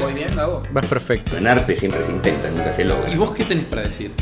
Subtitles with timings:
[0.00, 0.62] Voy bien, Gabo.
[0.72, 1.36] Vas perfecto.
[1.36, 3.10] En arte siempre se intenta, nunca se logra.
[3.10, 4.12] ¿Y vos qué tenés para decir?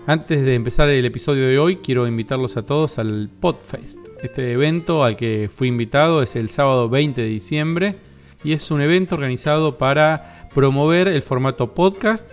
[0.09, 3.99] Antes de empezar el episodio de hoy, quiero invitarlos a todos al Podfest.
[4.23, 7.95] Este evento al que fui invitado es el sábado 20 de diciembre
[8.43, 12.27] y es un evento organizado para promover el formato podcast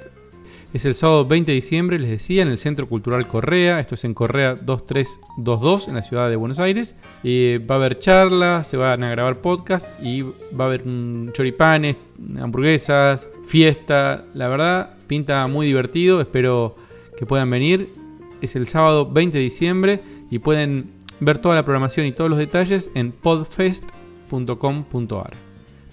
[0.77, 3.81] es el sábado 20 de diciembre, les decía, en el Centro Cultural Correa.
[3.81, 6.95] Esto es en Correa 2322, en la ciudad de Buenos Aires.
[7.25, 10.85] Va a haber charlas, se van a grabar podcasts y va a haber
[11.33, 11.97] choripanes,
[12.39, 14.25] hamburguesas, fiesta.
[14.35, 16.21] La verdad, pinta muy divertido.
[16.21, 16.77] Espero
[17.17, 17.93] que puedan venir.
[18.41, 20.01] Es el sábado 20 de diciembre
[20.31, 25.35] y pueden ver toda la programación y todos los detalles en podfest.com.ar.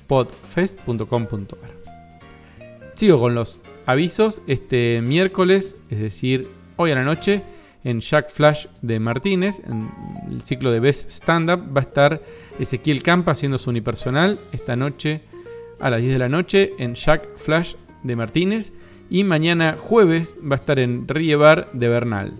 [0.07, 1.73] podfest.com.ar.
[2.95, 4.41] Sigo con los avisos.
[4.47, 7.43] Este miércoles, es decir, hoy a la noche,
[7.83, 9.89] en Jack Flash de Martínez, en
[10.31, 12.21] el ciclo de Best Stand Up, va a estar
[12.59, 15.21] Ezequiel Campa haciendo su unipersonal esta noche
[15.79, 18.73] a las 10 de la noche en Jack Flash de Martínez.
[19.13, 22.33] Y mañana jueves va a estar en Rie Bar de Bernal.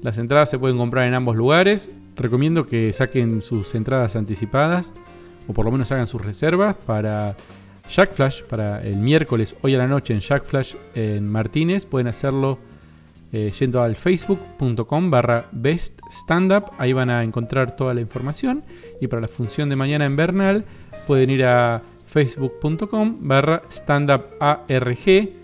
[0.00, 1.90] Las entradas se pueden comprar en ambos lugares.
[2.16, 4.94] Recomiendo que saquen sus entradas anticipadas
[5.46, 7.36] o por lo menos hagan sus reservas para
[7.90, 11.84] Jack Flash para el miércoles, hoy a la noche en Jack Flash en Martínez.
[11.84, 12.58] Pueden hacerlo
[13.30, 16.64] eh, yendo al facebook.com barra best stand.
[16.78, 18.64] Ahí van a encontrar toda la información.
[19.02, 20.64] Y para la función de mañana en Bernal
[21.06, 25.37] pueden ir a facebook.com barra stand up ARG.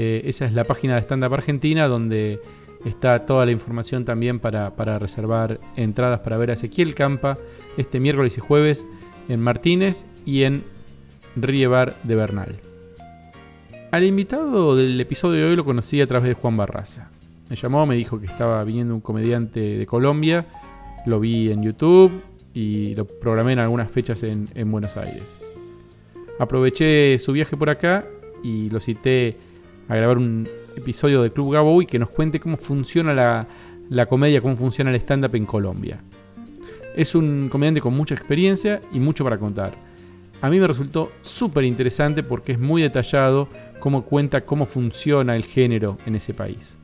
[0.00, 2.38] Eh, esa es la página de Stand Up Argentina donde
[2.84, 4.70] está toda la información también para,
[5.00, 7.36] reservar entradas para ver a Ezequiel Campa
[7.76, 8.86] este miércoles y jueves
[9.28, 10.62] en Martínez y en
[11.34, 12.60] Riebar de Bernal.
[13.90, 17.10] Al invitado del episodio de hoy lo conocí a través de Juan Barraza.
[17.50, 20.46] Me llamó, me dijo que estaba viniendo un comediante de Colombia,
[21.06, 22.12] lo vi en YouTube
[22.54, 25.24] y lo programé en algunas fechas en Buenos Aires.
[26.38, 28.06] Aproveché su viaje por acá
[28.44, 29.36] y lo cité
[29.88, 33.46] a grabar un episodio de Club Gabo y que nos cuente cómo funciona la,
[33.88, 35.98] la comedia, cómo funciona el stand-up en Colombia.
[36.94, 39.74] Es un comediante con mucha experiencia y mucho para contar.
[40.40, 43.48] A mí me resultó súper interesante porque es muy detallado
[43.80, 46.76] cómo cuenta cómo funciona el género en ese país.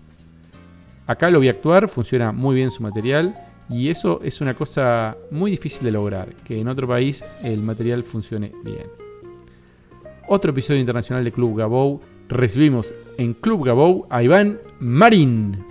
[1.07, 3.35] Acá lo vi actuar, funciona muy bien su material
[3.69, 8.03] y eso es una cosa muy difícil de lograr, que en otro país el material
[8.03, 8.87] funcione bien.
[10.27, 15.65] Otro episodio internacional de Club Gabou, recibimos en Club Gabou a Iván Marín.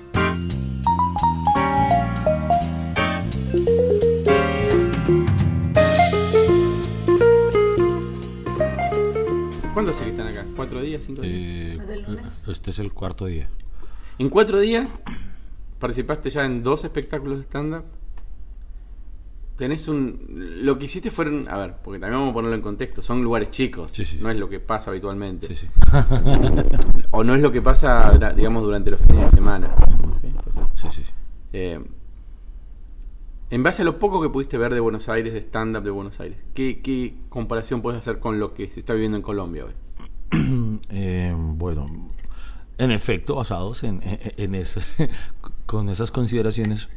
[9.74, 10.46] ¿Cuándo hace que están acá?
[10.56, 11.02] ¿Cuatro días?
[11.06, 11.34] ¿Cinco días?
[11.34, 11.78] Eh,
[12.48, 13.50] este es el cuarto día.
[14.20, 14.92] En cuatro días
[15.80, 17.84] participaste ya en dos espectáculos de stand-up.
[19.58, 20.26] Tenés un.
[20.64, 21.48] Lo que hiciste fueron.
[21.48, 23.02] A ver, porque también vamos a ponerlo en contexto.
[23.02, 23.92] Son lugares chicos.
[23.94, 24.18] Sí, sí.
[24.22, 25.48] No es lo que pasa habitualmente.
[25.48, 25.68] Sí, sí.
[27.12, 29.70] O no es lo que pasa, digamos, durante los fines de semana.
[30.24, 31.12] Entonces, Sí, sí, sí.
[31.54, 31.80] eh,
[33.52, 36.20] en base a lo poco que pudiste ver de Buenos Aires, de stand-up de Buenos
[36.20, 39.74] Aires, ¿qué, qué comparación puedes hacer con lo que se está viviendo en Colombia hoy?
[40.90, 41.86] Eh, bueno,
[42.80, 44.82] en efecto, basados en, en, en ese-
[45.68, 46.90] con esas consideraciones,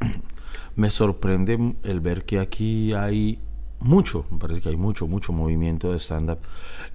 [0.75, 3.39] me sorprende el ver que aquí hay
[3.81, 6.39] mucho, me parece que hay mucho, mucho movimiento de stand-up.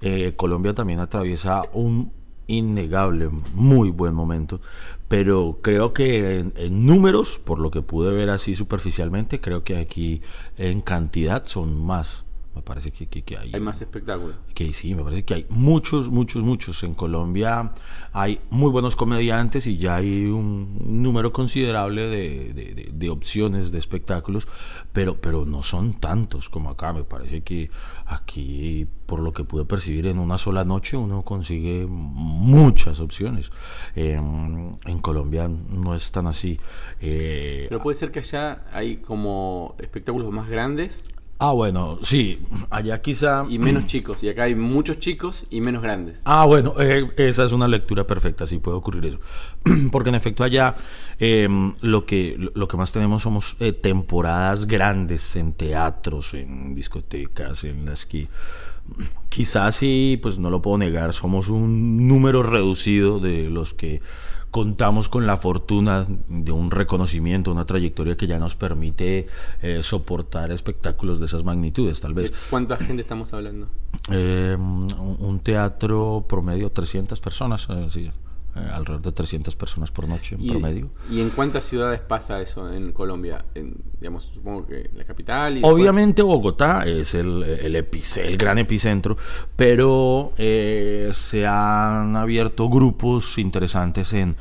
[0.00, 2.12] Eh, Colombia también atraviesa un
[2.46, 4.60] innegable, muy buen momento,
[5.08, 9.76] pero creo que en, en números, por lo que pude ver así superficialmente, creo que
[9.76, 10.22] aquí
[10.58, 12.24] en cantidad son más.
[12.54, 14.36] Me parece que, que, que Hay más espectáculos.
[14.54, 16.82] que sí, me parece que hay muchos, muchos, muchos.
[16.84, 17.72] En Colombia
[18.12, 23.72] hay muy buenos comediantes y ya hay un número considerable de, de- de- de opciones
[23.72, 24.46] de espectáculos,
[24.92, 26.92] pero, pero no son tantos como acá.
[26.92, 27.70] Me parece que
[28.06, 33.50] aquí, por lo que pude percibir en una sola noche, uno consigue muchas opciones.
[33.96, 36.60] Eh, en Colombia no es tan así.
[37.00, 41.02] Eh, Pero puede ser que allá hay como espectáculos más grandes
[41.38, 42.38] Ah, bueno, sí,
[42.70, 43.44] allá quizá...
[43.48, 44.22] Y menos chicos.
[44.22, 46.22] Y acá hay muchos chicos y menos grandes.
[46.24, 49.18] Ah, bueno, eh, esa es una lectura perfecta, sí puede ocurrir eso.
[49.90, 50.76] Porque en efecto allá
[51.18, 51.48] eh,
[51.80, 57.86] lo, que, lo que más tenemos somos eh, temporadas grandes en teatros, en discotecas, en
[57.86, 58.28] las que
[59.28, 64.00] quizás sí, pues no lo puedo negar, somos un número reducido de los que
[64.52, 69.26] contamos con la fortuna de un reconocimiento, una trayectoria que ya nos permite
[69.62, 72.30] eh, soportar espectáculos de esas magnitudes, tal vez.
[72.30, 73.66] ¿De ¿Cuánta gente estamos hablando?
[74.10, 78.10] Eh, un un teatro promedio 300 personas, eh, sí,
[78.54, 80.90] eh, alrededor de 300 personas por noche en ¿Y, promedio.
[81.10, 83.44] ¿Y en cuántas ciudades pasa eso en Colombia?
[83.54, 85.52] En, digamos, supongo que la capital.
[85.52, 89.16] Y después- Obviamente Bogotá es el, el, epice- el gran epicentro,
[89.56, 94.36] pero eh, se han abierto grupos interesantes en,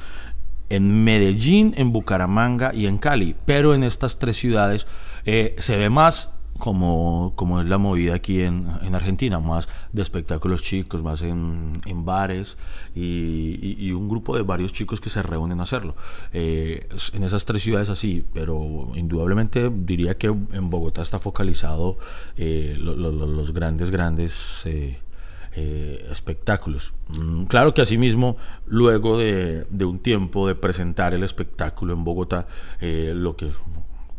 [0.70, 4.88] en Medellín, en Bucaramanga y en Cali, pero en estas tres ciudades
[5.26, 10.02] eh, se ve más como, como es la movida aquí en, en Argentina, más de
[10.02, 12.56] espectáculos chicos, más en, en bares
[12.96, 15.96] y, un grupo de varios chicos que se reúnen a hacerlo.
[16.32, 21.98] Eh, en esas tres ciudades así, pero indudablemente diría que en Bogotá está focalizado
[22.38, 24.62] eh, lo- lo- lo- los grandes, grandes...
[24.66, 25.00] eh,
[26.10, 26.94] espectáculos.
[27.10, 28.38] Mm, Claro que asimismo,
[28.68, 32.48] luego de, de un tiempo de presentar el espectáculo en Bogotá,
[32.80, 33.50] lo que,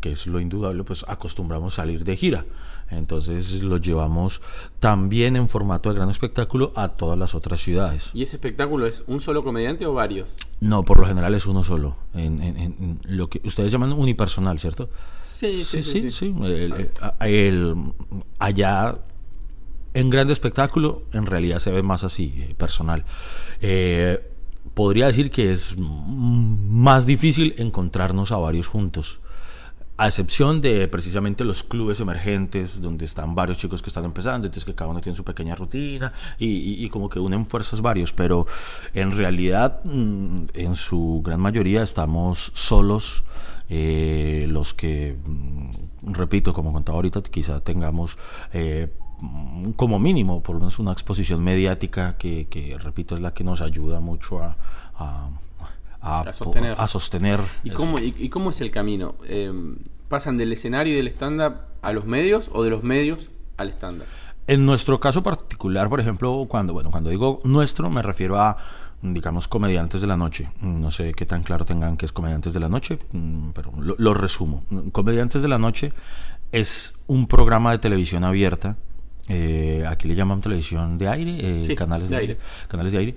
[0.03, 2.45] que es lo indudable, pues acostumbramos a salir de gira.
[2.91, 4.41] Entonces lo llevamos
[4.81, 8.09] también en formato de gran espectáculo a todas las otras ciudades.
[8.13, 10.35] ¿Y ese espectáculo es un solo comediante o varios?
[10.59, 11.95] No, por lo general es uno solo.
[12.13, 14.89] En, en- en- en lo que ustedes llaman unipersonal, ¿cierto?
[15.25, 16.35] Sí, Sí, sí, sí.
[16.41, 17.75] El- el- a- el-
[18.39, 18.97] allá
[19.93, 23.05] en grande espectáculo, en realidad se ve más así, eh, personal.
[23.61, 24.19] Eh,
[24.73, 29.19] podría decir que es más difícil encontrarnos a varios juntos.
[29.95, 34.65] A excepción de precisamente los clubes emergentes, donde están varios chicos que están empezando, entonces
[34.65, 38.47] que cada uno tiene su pequeña rutina y, como que unen fuerzas varios, pero
[38.95, 43.23] en realidad, mm, en su gran mayoría, estamos solos.
[43.69, 48.17] eh, los que, mm, repito, como contaba ahorita, quizá tengamos
[48.51, 48.91] eh,
[49.21, 53.43] mm, como mínimo, por lo menos una exposición mediática que, que, repito, es la que
[53.43, 54.57] nos ayuda mucho a,
[54.95, 55.29] a,
[56.03, 56.75] a- A sostener.
[56.77, 57.77] a sostener ¿Y eso.
[57.77, 59.15] cómo, y, y cómo es el camino?
[59.25, 59.51] Eh,
[60.09, 64.05] ¿Pasan del escenario y del stand-up a los medios o de los medios al stand-up?
[64.45, 68.57] En nuestro caso particular, por ejemplo, cuando, bueno, cuando digo nuestro, me refiero a,
[69.01, 70.49] digamos, comediantes de la noche.
[70.61, 73.95] No sé qué tan claro tengan que es comediantes de la noche, mm, pero lo,
[73.97, 74.63] lo resumo.
[74.91, 75.93] Comediantes de la noche
[76.51, 78.75] es un programa de televisión abierta.
[79.29, 82.37] eh, aquí le llaman televisión de aire, eh, Sí, canales de de, aire.
[82.67, 83.15] canales de aire,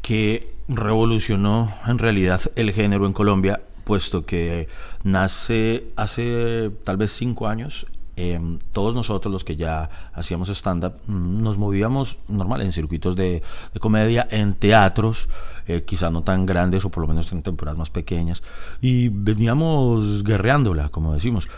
[0.00, 4.68] que revolucionó en realidad el género en Colombia, puesto que
[5.02, 7.86] nace hace tal vez cinco años.
[8.16, 8.38] eh,
[8.72, 13.80] todos nosotros los que ya hacíamos stand-up mm, nos movíamos normal en circuitos de, de
[13.80, 15.28] comedia, en teatros,
[15.66, 18.42] eh, quizá no tan grandes o por lo menos en temporadas más pequeñas,
[18.80, 21.48] y veníamos guerreándola, como decimos.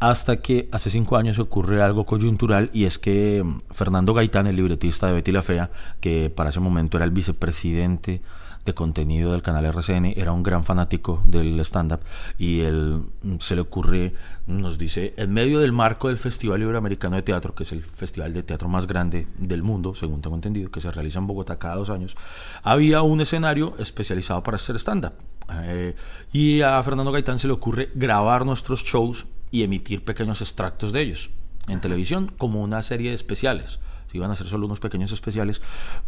[0.00, 4.56] Hasta que hace cinco años ocurre algo coyuntural y es que mm, Fernando Gaitán, el
[4.56, 5.70] libretista de Betty la Fea,
[6.00, 8.20] que para ese momento era el vicepresidente
[8.64, 12.00] de contenido del canal RCN, era un gran fanático del stand-up
[12.38, 14.14] y él mm, se le ocurre,
[14.46, 18.32] nos dice, en medio del marco del Festival Iberoamericano de Teatro, que es el festival
[18.32, 21.76] de teatro más grande del mundo, según tengo entendido, que se realiza en Bogotá cada
[21.76, 22.16] dos años,
[22.62, 25.14] había un escenario especializado para hacer stand-up.
[25.52, 25.94] Eh,
[26.32, 31.02] y a Fernando Gaitán se le ocurre grabar nuestros shows y emitir pequeños extractos de
[31.02, 31.30] ellos
[31.68, 33.78] en televisión como una serie de especiales.
[34.10, 35.60] Se iban a hacer solo unos pequeños especiales,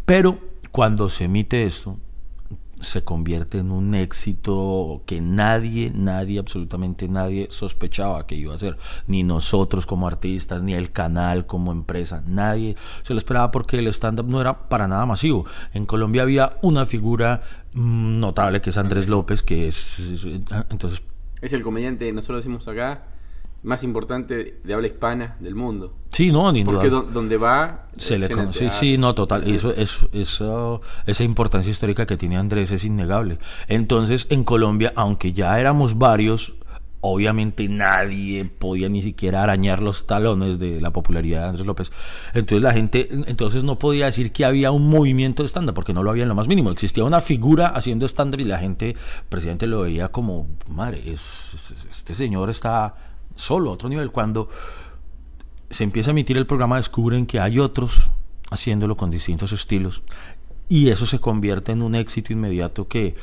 [0.04, 0.38] pero
[0.70, 1.98] cuando se emite esto
[2.80, 8.76] se convierte en un éxito que nadie, nadie, absolutamente nadie sospechaba que iba a ser.
[9.06, 13.86] Ni nosotros como artistas, ni el canal como empresa, nadie se lo esperaba porque el
[13.88, 15.46] stand-up no era para nada masivo.
[15.72, 17.42] En Colombia había una figura
[17.72, 20.22] mm, notable que es Andrés López, que es...
[20.70, 21.02] Entonces
[21.40, 23.04] Es el comediante, nosotros decimos acá,
[23.66, 25.94] más importante de habla hispana del mundo.
[26.12, 27.88] Sí, no, ni Porque do- donde va...
[27.96, 29.42] Se le conoce, teatro, sí, no, total.
[29.44, 33.38] llena- Eso, eso, eso- esa importancia histórica que tiene Andrés es innegable.
[33.68, 36.54] Entonces, en Colombia, aunque ya éramos varios,
[37.00, 41.92] obviamente nadie podía ni siquiera arañar los talones de la popularidad de Andrés López.
[42.34, 46.02] Entonces la gente, entonces no podía decir que había un movimiento de stand porque no
[46.02, 46.70] lo había en lo más mínimo.
[46.70, 48.96] Existía una figura haciendo stand y la gente,
[49.28, 52.94] presidente, lo veía como, madre, es, es- este señor está
[53.36, 54.10] solo, a otro nivel.
[54.10, 54.48] Cuando
[55.70, 58.10] se empieza a emitir el programa, descubren que hay otros
[58.50, 60.02] haciéndolo con distintos estilos.
[60.68, 63.14] Y eso se convierte en un éxito inmediato que,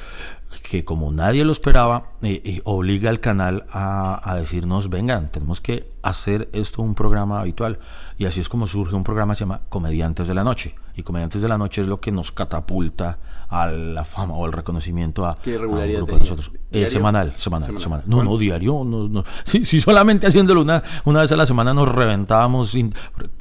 [0.70, 5.60] que como nadie lo esperaba, eh, eh, obliga al canal a, a decirnos, vengan, tenemos
[5.60, 7.80] que hacer esto un programa habitual.
[8.18, 10.76] Y así es como surge un programa que se llama Comediantes de la Noche.
[10.96, 13.18] Y Comediantes de la Noche es lo que nos catapulta
[13.50, 16.52] a la fama o al reconocimiento a, ¿Qué a un regularidad grupo de nosotros.
[16.72, 17.82] Eh, semanal, semanal, Semanal.
[17.84, 18.06] semanal.
[18.08, 18.84] No, no, diario.
[18.86, 19.26] No, no.
[19.44, 22.94] Si, si solamente haciéndolo una, una vez a la semana nos reventábamos, sin-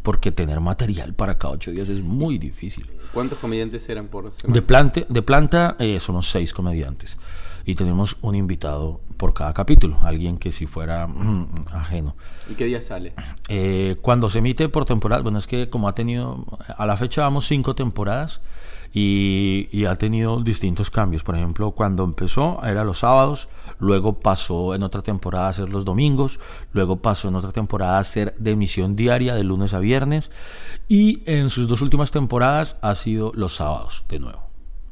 [0.03, 2.91] porque tener material para cada ocho días es muy difícil.
[3.13, 4.55] ¿Cuántos comediantes eran por semana?
[4.55, 7.19] De, plante, de planta eh, somos seis comediantes
[7.65, 12.17] y tenemos un invitado por cada capítulo, alguien que si fuera mm, ajeno.
[12.49, 13.13] ¿Y qué día sale?
[13.49, 16.45] Eh, cuando se emite por temporada, bueno, es que como ha tenido,
[16.77, 18.41] a la fecha vamos cinco temporadas
[18.93, 21.23] y, ha tenido distintos cambios.
[21.23, 23.49] Por ejemplo, cuando empezó era los sábados,
[23.79, 26.41] luego pasó en otra temporada a ser los domingos,
[26.73, 30.31] luego pasó en otra temporada a ser de emisión diaria de lunes a viernes
[30.89, 34.43] y en sus dos últimas temporadas ha sido los sábados de nuevo.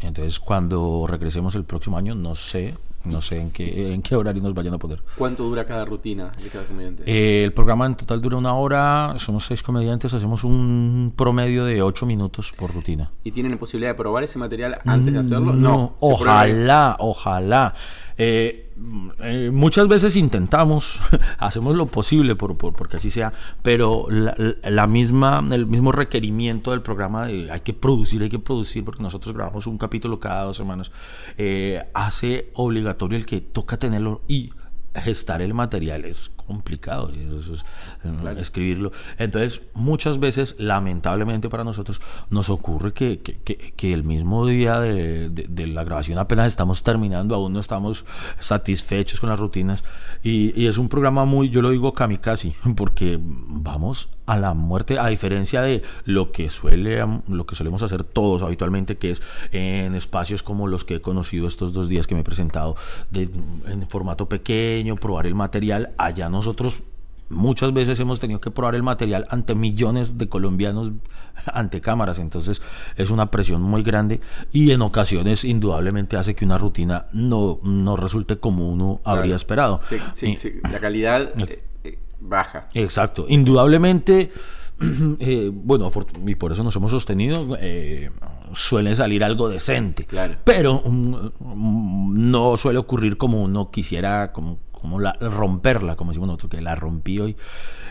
[0.00, 4.42] Entonces, cuando regresemos el próximo año, no sé, no sé en qué, en qué horario
[4.42, 5.02] nos vayan a poner.
[5.16, 7.02] ¿Cuánto dura cada rutina de cada comediante?
[7.06, 11.82] Eh, el programa en total dura una hora, somos seis comediantes, hacemos un promedio de
[11.82, 13.10] ocho minutos por rutina.
[13.24, 15.52] ¿Y tienen la posibilidad de probar ese material antes de hacerlo?
[15.52, 16.50] Mm, No, prueba ahí.
[16.52, 17.74] ojalá, ojalá.
[18.22, 21.00] Eh, mm, eh, muchas veces intentamos,
[21.38, 26.82] hacemos lo posible por, por- porque así sea, pero la misma, el mismo requerimiento del
[26.82, 30.56] programa de hay que producir, hay que producir, porque nosotros grabamos un capítulo cada dos
[30.58, 30.92] semanas,
[31.38, 34.50] eh, hace obligatorio el que toca tenerlo y
[34.94, 38.40] gestar el material es complicado es, eh, Claro.
[38.40, 44.46] escribirlo entonces muchas veces lamentablemente para nosotros nos ocurre que, que- que- que el mismo
[44.46, 48.04] día de, de- de la grabación apenas estamos terminando aún no estamos
[48.40, 49.84] satisfechos con las rutinas
[50.24, 54.98] y, y es un programa muy yo lo digo kamikaze porque vamos a la muerte
[54.98, 59.94] a diferencia de lo que suele lo que solemos hacer todos habitualmente que es en
[59.94, 62.76] espacios como los que he conocido estos dos días que me he presentado
[63.10, 63.28] de-
[63.68, 66.82] en formato pequeño probar el material allá nosotros
[67.28, 70.90] muchas veces hemos tenido que probar el material ante millones de colombianos
[71.46, 72.60] ante cámaras entonces
[72.96, 74.20] es una presión muy grande
[74.52, 79.18] y en ocasiones indudablemente hace que una rutina no, no resulte como uno Claro.
[79.20, 82.66] habría esperado Sí, sí, Y- sí, La calidad eh, eh, baja.
[82.74, 84.32] Exacto, indudablemente,
[85.20, 85.90] eh, bueno,
[86.26, 88.10] y por eso nos hemos sostenido, eh,
[88.52, 90.34] suele salir algo decente, Claro.
[90.42, 96.26] pero mm, mm, no suele ocurrir como uno quisiera, como, como la, romperla, como decimos
[96.28, 97.36] nosotros, que la rompí hoy.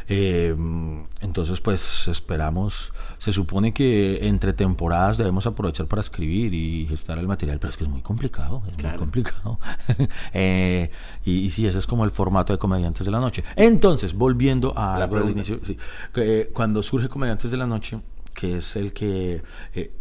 [0.08, 0.56] Eh,
[1.22, 7.28] entonces, pues esperamos, se supone que entre temporadas debemos aprovechar para escribir y gestar el
[7.28, 8.98] material, pero es que es muy complicado, es Claro.
[8.98, 9.60] muy complicado.
[10.34, 10.90] Eh,
[11.26, 13.44] y, y sí, ese es como el formato de Comediantes de la Noche.
[13.56, 15.52] Entonces, volviendo a La algo del pregunta.
[15.52, 15.78] inicio, sí,
[16.16, 18.00] eh, cuando surge Comediantes de la Noche,
[18.34, 19.42] que es el que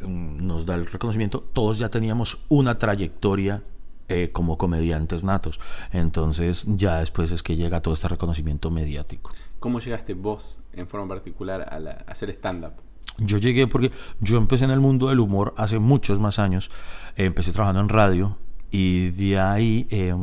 [0.01, 3.63] mm, nos da el reconocimiento, todos ya teníamos una trayectoria
[4.09, 5.61] eh, como comediantes natos.
[5.93, 9.31] Entonces, ya después es que llega todo este reconocimiento mediático.
[9.61, 12.73] ¿Cómo llegaste vos en forma particular a, la- a hacer stand-up?
[13.19, 16.71] Yo llegué porque yo empecé en el mundo del humor hace muchos más años.
[17.17, 18.37] Empecé trabajando en radio
[18.71, 20.15] y de ahí eh,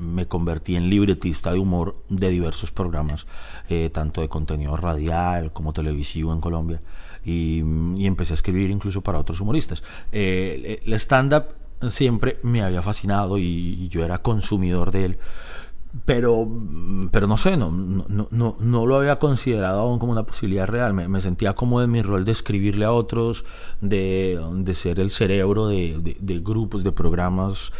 [0.00, 3.26] me convertí en libretista de humor de diversos programas,
[3.68, 6.80] eh, tanto de contenido radial como televisivo en Colombia.
[7.24, 7.62] Y,
[7.96, 9.84] y empecé a escribir incluso para otros humoristas.
[10.10, 11.44] Eh, el stand-up
[11.88, 15.18] siempre me había fascinado y, yo era consumidor de él
[16.04, 16.46] pero
[17.10, 20.94] pero no sé no, no, no, no lo había considerado aún como una posibilidad real.
[20.94, 23.44] Me, sentía como en mi rol de escribirle a otros
[23.80, 27.72] de, de ser el cerebro de, de- de grupos de programas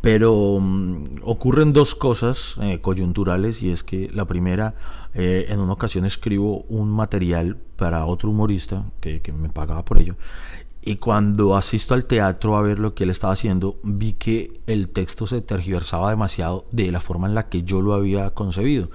[0.00, 4.74] pero mm, ocurren dos cosas eh, coyunturales y es que la primera
[5.14, 9.98] eh, en una ocasión escribo un material para otro humorista que, que me pagaba por
[10.00, 10.16] ello
[10.84, 14.88] y cuando asisto al teatro a ver lo que él estaba haciendo, vi que el
[14.88, 18.90] texto se tergiversaba demasiado de la forma en la que yo lo había concebido.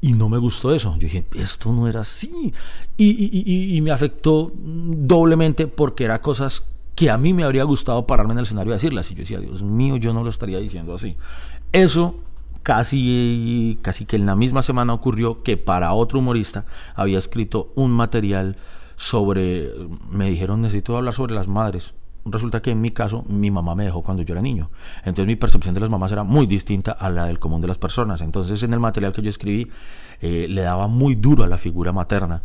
[0.00, 0.92] Y no me gustó eso.
[0.94, 2.54] Yo dije, esto no era así.
[2.96, 7.44] Y, y- y- y me afectó mm, doblemente porque era cosas que a mí me
[7.44, 9.10] habría gustado pararme en el escenario a decirlas.
[9.10, 11.16] Y yo decía, Dios mío, yo no lo estaría diciendo así.
[11.72, 12.14] Eso
[12.62, 17.90] casi, casi que en la misma semana ocurrió que para otro humorista había escrito un
[17.90, 18.56] material
[18.98, 19.70] sobre,
[20.10, 21.94] me dijeron necesito hablar sobre las madres.
[22.24, 24.70] Resulta que en mi caso mi mamá me dejó cuando yo era niño.
[24.98, 27.78] Entonces mi percepción de las mamás era muy distinta a la del común de las
[27.78, 28.20] personas.
[28.20, 29.68] Entonces en el material que yo escribí
[30.20, 32.42] eh, le daba muy duro a la figura materna.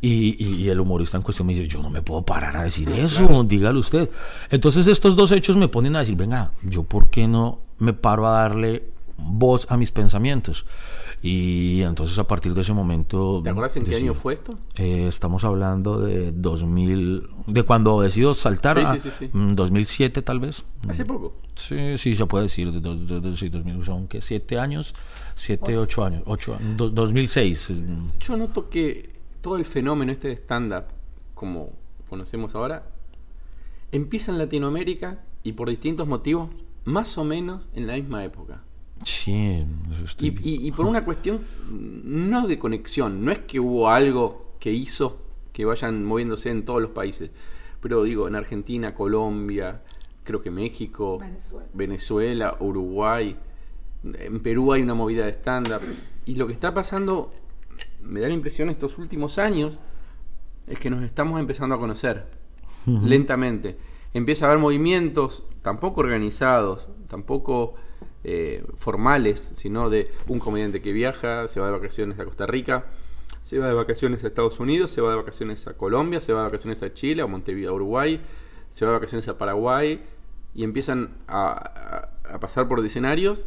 [0.00, 2.62] Y, y- y el humorista en cuestión me dice, yo no me puedo parar a
[2.62, 4.08] decir eso, dígalo usted.
[4.48, 8.26] Entonces estos dos hechos me ponen a decir, venga, yo por qué no me paro
[8.28, 8.84] a darle
[9.18, 10.64] voz a mis pensamientos.
[11.22, 13.40] Y entonces a partir de ese momento...
[13.42, 14.54] ¿Te acuerdas en qué decidí- año fue esto?
[14.76, 19.30] Eh, estamos hablando de 2000, de cuando decido saltar Sí, a sí, sí, sí.
[19.32, 20.64] mm, 2007 tal vez.
[20.88, 21.34] Hace poco.
[21.56, 24.94] Sí, sí, se puede decir, de, de- de- sí, 2000, son que 7 años,
[25.34, 27.70] 7, 8 años, 8, 2006.
[27.70, 30.84] mm, Yo noto que todo el fenómeno este de stand-up,
[31.34, 31.70] como
[32.08, 32.84] conocemos ahora,
[33.90, 36.50] empieza en Latinoamérica y por distintos motivos,
[36.84, 38.62] más o menos en la misma época.
[39.04, 41.36] Sí, eso Y, estoy- y- y por una cuestión
[41.70, 45.18] mm, no de conexión, no es que hubo algo que hizo
[45.52, 47.30] que vayan moviéndose en todos los países,
[47.80, 49.82] pero digo, en Argentina, Colombia,
[50.24, 51.18] creo que México,
[51.72, 53.36] Venezuela, Uruguay,
[54.04, 55.80] en Perú hay una movida de stand-up.
[56.26, 57.32] Y lo que está pasando,
[58.02, 59.74] me da la impresión estos últimos años,
[60.66, 62.26] es que nos estamos empezando a conocer
[62.86, 63.76] lentamente.
[64.14, 67.74] Empieza a haber movimientos tampoco organizados, tampoco
[68.24, 72.86] eh, formales, sino de un comediante que viaja, se va de vacaciones a Costa Rica,
[73.42, 76.40] se va de vacaciones a Estados Unidos, se va de vacaciones a Colombia, se va
[76.40, 78.20] de vacaciones a Chile, a Montevideo, a Uruguay,
[78.70, 80.02] se va de vacaciones a Paraguay
[80.54, 83.46] y empiezan a, a- a pasar por escenarios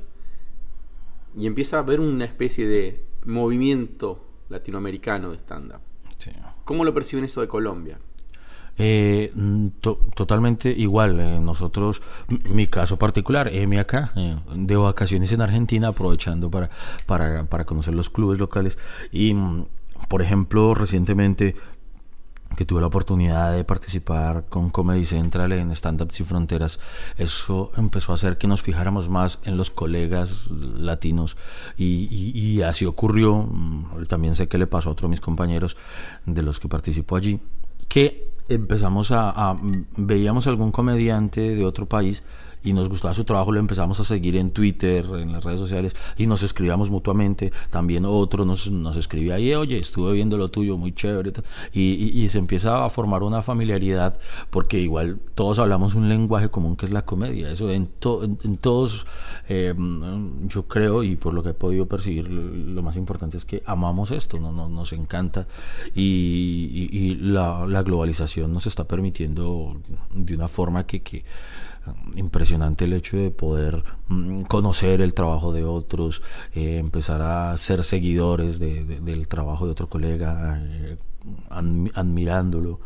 [1.36, 5.82] y empieza a haber una especie de movimiento latinoamericano de stand-up.
[6.18, 6.32] sí.
[6.64, 8.00] ¿Cómo lo perciben eso de Colombia?
[8.82, 11.20] Eh, mm, to- totalmente igual.
[11.20, 16.70] eh, nosotros, m- mi caso particular, Emi acá, eh, de vacaciones en Argentina, aprovechando para,
[17.06, 18.78] para, para conocer los clubes locales.
[19.12, 19.66] Y, mm,
[20.08, 21.56] por ejemplo, recientemente
[22.56, 26.80] que tuve la oportunidad de participar con Comedy Central en Stand Up Sin Fronteras,
[27.18, 31.38] eso empezó a hacer que nos fijáramos más en los colegas latinos
[31.78, 35.22] y, y- y así ocurrió, mm, también sé que le pasó a otros de mis
[35.22, 35.78] compañeros
[36.26, 37.40] de los que participó allí,
[37.88, 39.58] que empezamos a, a-
[39.98, 42.24] veíamos algún comediante de otro país
[42.64, 45.96] y nos gustaba su trabajo, lo empezamos a seguir en Twitter, en las redes sociales
[46.18, 47.52] y nos escribíamos mutuamente.
[47.70, 51.32] También otro nos, nos escribía ahí, oye, estuve viendo lo tuyo, muy chévere.
[51.32, 51.44] tal".
[51.74, 56.50] Y, y- y se empieza a formar una familiaridad porque igual todos hablamos un lenguaje
[56.50, 57.52] común que es la comedia.
[57.52, 59.06] Eso en, to- en, en todos,
[59.48, 59.74] eh,
[60.48, 62.50] yo creo, y por lo que he podido percibir, lo
[62.80, 64.52] lo más importante es que amamos esto, ¿no?
[64.52, 65.48] nos, nos encanta
[65.96, 69.76] y- y la, la globalización nos está permitiendo
[70.14, 71.24] de una forma que, que
[72.16, 76.22] impresionante el hecho de poder mm, conocer el trabajo de otros,
[76.54, 80.98] eh, empezar a ser seguidores de- de- del trabajo de otro colega, eh,
[81.50, 82.80] admi- admirándolo.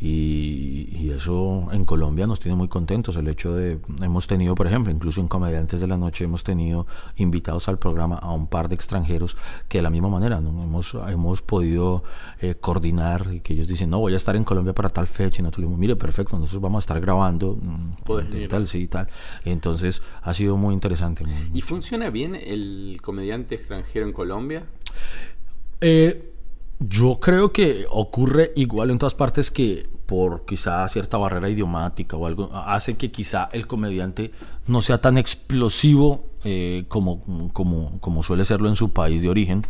[0.00, 3.16] Y, y eso en Colombia nos tiene muy contentos.
[3.16, 6.86] El hecho de, hemos tenido, por ejemplo, incluso en Comediantes de la Noche, hemos tenido
[7.16, 9.36] invitados al programa a un par de extranjeros
[9.68, 10.50] que de la misma manera ¿no?
[10.62, 12.04] hemos, hemos podido
[12.40, 15.40] eh, coordinar y que ellos dicen, no, voy a estar en Colombia para tal fecha.
[15.40, 17.58] Y nosotros le dijimos, mire, perfecto, nosotros vamos a estar grabando.
[17.60, 18.48] mm, Podés de venir.
[18.48, 19.08] tal, sí, tal.
[19.44, 21.24] Entonces ha sido muy interesante.
[21.24, 24.64] muy- ¿Y funciona bien el comediante extranjero en Colombia?
[25.80, 26.32] Eh,
[26.80, 32.26] yo creo que ocurre igual en todas partes que por quizá cierta barrera idiomática o
[32.26, 34.30] algo hace que quizá el comediante
[34.66, 39.66] no sea tan explosivo eh, como, como, como suele serlo en su país de origen.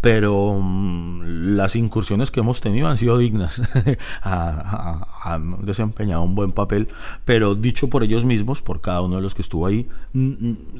[0.00, 3.60] Pero mm, las incursiones que hemos tenido han sido dignas,
[4.22, 6.88] Ha- ha- han desempeñado un buen papel,
[7.24, 9.88] pero dicho por ellos mismos, por cada uno de los que estuvo ahí,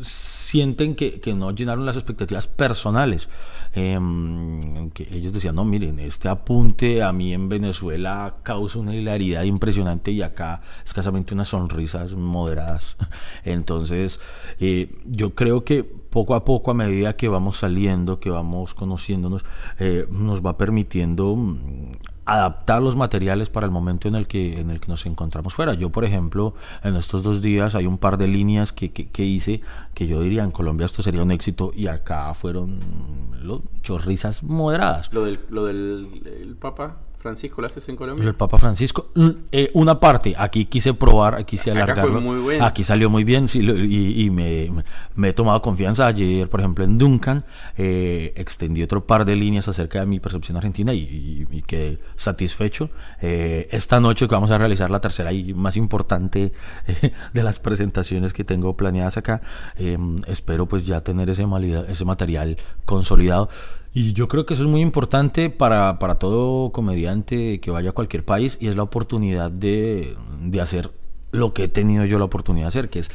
[0.02, 3.28] sienten que, que no llenaron las expectativas personales.
[3.74, 9.42] Em, que ellos decían, no, miren, este apunte a mí en Venezuela causa una hilaridad
[9.42, 12.96] impresionante y acá escasamente unas sonrisas moderadas.
[13.44, 14.18] Entonces,
[14.60, 18.72] eh, yo creo que poco a poco, a medida que vamos saliendo, que vamos
[19.06, 19.44] conociéndonos,
[19.78, 21.92] eh, nos va permitiendo mm,
[22.24, 25.74] adaptar los materiales para el momento en el que en el que nos encontramos fuera.
[25.74, 29.24] Yo, por ejemplo, en estos dos días hay un par de líneas que, que, que
[29.24, 29.60] hice
[29.94, 32.80] que yo diría en Colombia esto sería un éxito y acá fueron
[33.42, 35.12] lo- chorrizas moderadas.
[35.12, 38.24] Lo del, lo del el Papa Francisco lo haces en Colombia.
[38.28, 39.10] El Papa Francisco,
[39.52, 42.20] eh, una parte, aquí quise probar, aquí quise alargarlo.
[42.20, 42.64] muy bueno.
[42.64, 44.70] Aquí salió muy bien sí, y, y me,
[45.14, 46.06] me- he tomado confianza.
[46.06, 47.44] Ayer, por ejemplo, en Duncan,
[47.76, 51.98] eh, extendí otro par de líneas acerca de mi percepción argentina y, y- y quedé
[52.16, 52.90] satisfecho.
[53.20, 56.52] Eh, esta noche que vamos a realizar la tercera y más importante
[56.86, 59.40] eh, de las presentaciones que tengo planeadas acá,
[59.78, 63.48] eh, espero pues ya tener ese, malida- ese material consolidado.
[63.98, 67.92] Y yo creo que eso es muy importante para, para todo comediante que vaya a
[67.94, 70.90] cualquier país y es la oportunidad de, de hacer
[71.32, 73.10] lo que he tenido yo la oportunidad de hacer, que es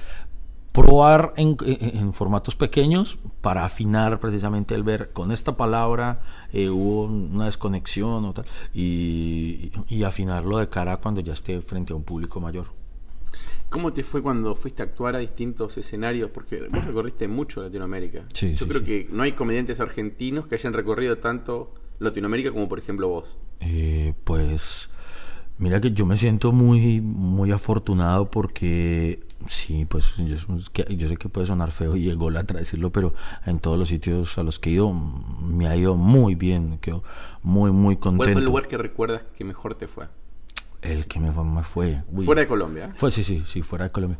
[0.71, 7.03] probar en, en- formatos pequeños para afinar precisamente el ver con esta palabra eh, hubo
[7.05, 12.03] una desconexión o tal, y, y afinarlo de cara cuando ya esté frente a un
[12.03, 12.80] público mayor.
[13.69, 16.29] ¿Cómo te fue cuando fuiste a actuar a distintos escenarios?
[16.31, 18.25] Porque vos recorriste mucho Latinoamérica.
[18.33, 18.85] Sí, Yo sí, creo sí.
[18.85, 23.37] que no hay comediantes argentinos que hayan recorrido tanto Latinoamérica como por ejemplo vos.
[23.61, 24.89] Eh, pues
[25.57, 30.37] mira que yo me siento muy muy afortunado porque sí, pues yo,
[31.07, 33.13] sé que puede sonar feo y ególatra decirlo, pero
[33.45, 37.03] en todos los sitios a los que he ido me ha ido muy bien, quedo
[37.43, 38.23] muy muy contento.
[38.23, 40.07] ¿Cuál fue el lugar que recuerdas que mejor te fue?
[40.81, 42.01] El que me fue, me fue.
[42.11, 42.25] uy.
[42.25, 42.91] Fuera de Colombia.
[42.95, 44.17] Fue, sí, sí, sí, fuera de Colombia.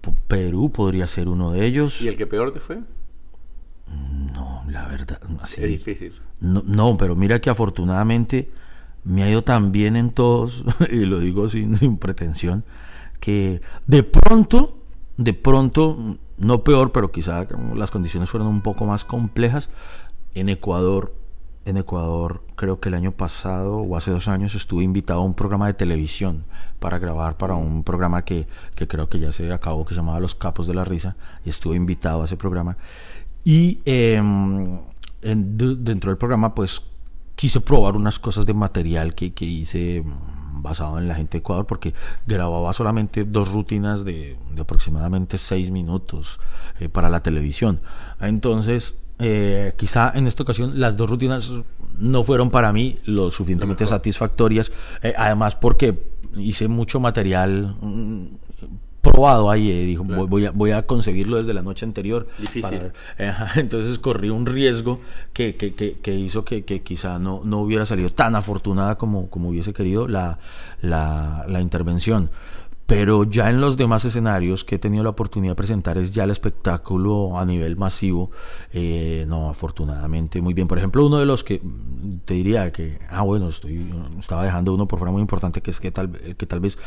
[0.00, 2.00] P- Perú podría ser uno de ellos.
[2.00, 2.78] ¿Y el que peor te fue?
[4.34, 5.62] No, la verdad, así.
[5.62, 6.12] Es difícil.
[6.40, 8.50] No, no, pero mira que afortunadamente
[9.04, 12.64] me ha ido tan bien en todos, y lo digo sin, sin pretensión,
[13.20, 14.78] que de pronto,
[15.16, 19.70] de pronto, no peor, pero quizá las condiciones fueron un poco más complejas.
[20.34, 21.14] En Ecuador,
[21.68, 25.34] en Ecuador, creo que el año pasado o hace dos años estuve invitado a un
[25.34, 26.44] programa de televisión
[26.78, 30.20] para grabar para un programa que, que creo que ya se acabó, que se llamaba
[30.20, 32.76] Los Capos de la Risa, y estuve invitado a ese programa.
[33.44, 34.78] Y em,
[35.22, 36.82] en- de- dentro del programa, pues
[37.34, 41.38] quise probar unas cosas de material que, que hice mm, basado en la gente de
[41.40, 41.94] Ecuador, porque
[42.26, 46.40] grababa solamente dos rutinas de, de aproximadamente seis minutos
[46.80, 47.80] eh, para la televisión.
[48.20, 51.50] Entonces, eh, quizá en esta ocasión las dos rutinas
[51.98, 54.70] no fueron para mí lo suficientemente satisfactorias,
[55.02, 55.98] eh, además porque
[56.36, 57.76] hice mucho material.
[57.80, 58.24] mm,
[59.00, 60.26] probado ahí, eh, dijo, Claro.
[60.26, 62.26] voy, a, voy a conseguirlo desde la noche anterior.
[62.38, 62.62] Difícil.
[62.62, 62.92] para-
[63.56, 65.00] entonces corrí un riesgo
[65.32, 69.30] que, que, que, que hizo que, que quizá no, no hubiera salido tan afortunada como,
[69.30, 70.38] como hubiese querido la,
[70.82, 72.30] la, la intervención.
[72.88, 76.24] Pero ya en los demás escenarios que he tenido la oportunidad de presentar es ya
[76.24, 78.30] el espectáculo a nivel masivo.
[78.72, 80.66] eh, no, afortunadamente muy bien.
[80.68, 81.60] Por ejemplo, uno de los que
[82.24, 85.80] te diría que, ah, bueno, estoy, estaba dejando uno por fuera muy importante, que es
[85.80, 86.78] que tal, el que tal vez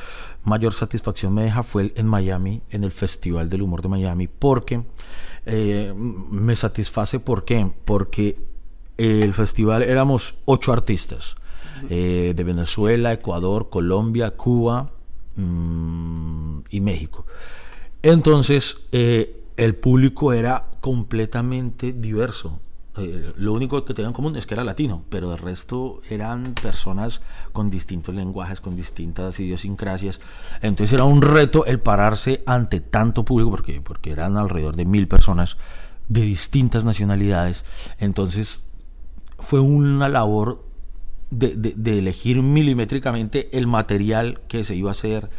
[0.43, 4.27] mayor satisfacción me deja fue el- en Miami, en el Festival del Humor de Miami,
[4.27, 4.81] porque
[5.45, 7.69] eh, me satisface, ¿por qué?
[7.85, 8.37] Porque
[8.97, 11.35] el festival éramos ocho artistas
[11.91, 14.89] eh, de Venezuela, Ecuador, Colombia, Cuba
[15.35, 17.25] mm, y México.
[18.01, 22.59] Entonces, eh, el público era completamente diverso.
[22.97, 26.55] Eh, lo único que tenían en común es que era latino, pero el resto eran
[26.61, 27.21] personas
[27.53, 30.19] con distintos lenguajes, con distintas idiosincrasias.
[30.61, 35.07] Entonces era un reto el pararse ante tanto público, porque, porque eran alrededor de mil
[35.07, 35.57] personas
[36.09, 37.63] de distintas nacionalidades.
[37.97, 38.61] Entonces
[39.39, 40.70] fue una labor
[41.31, 45.29] de, de- de elegir milimétricamente el material que se iba a hacer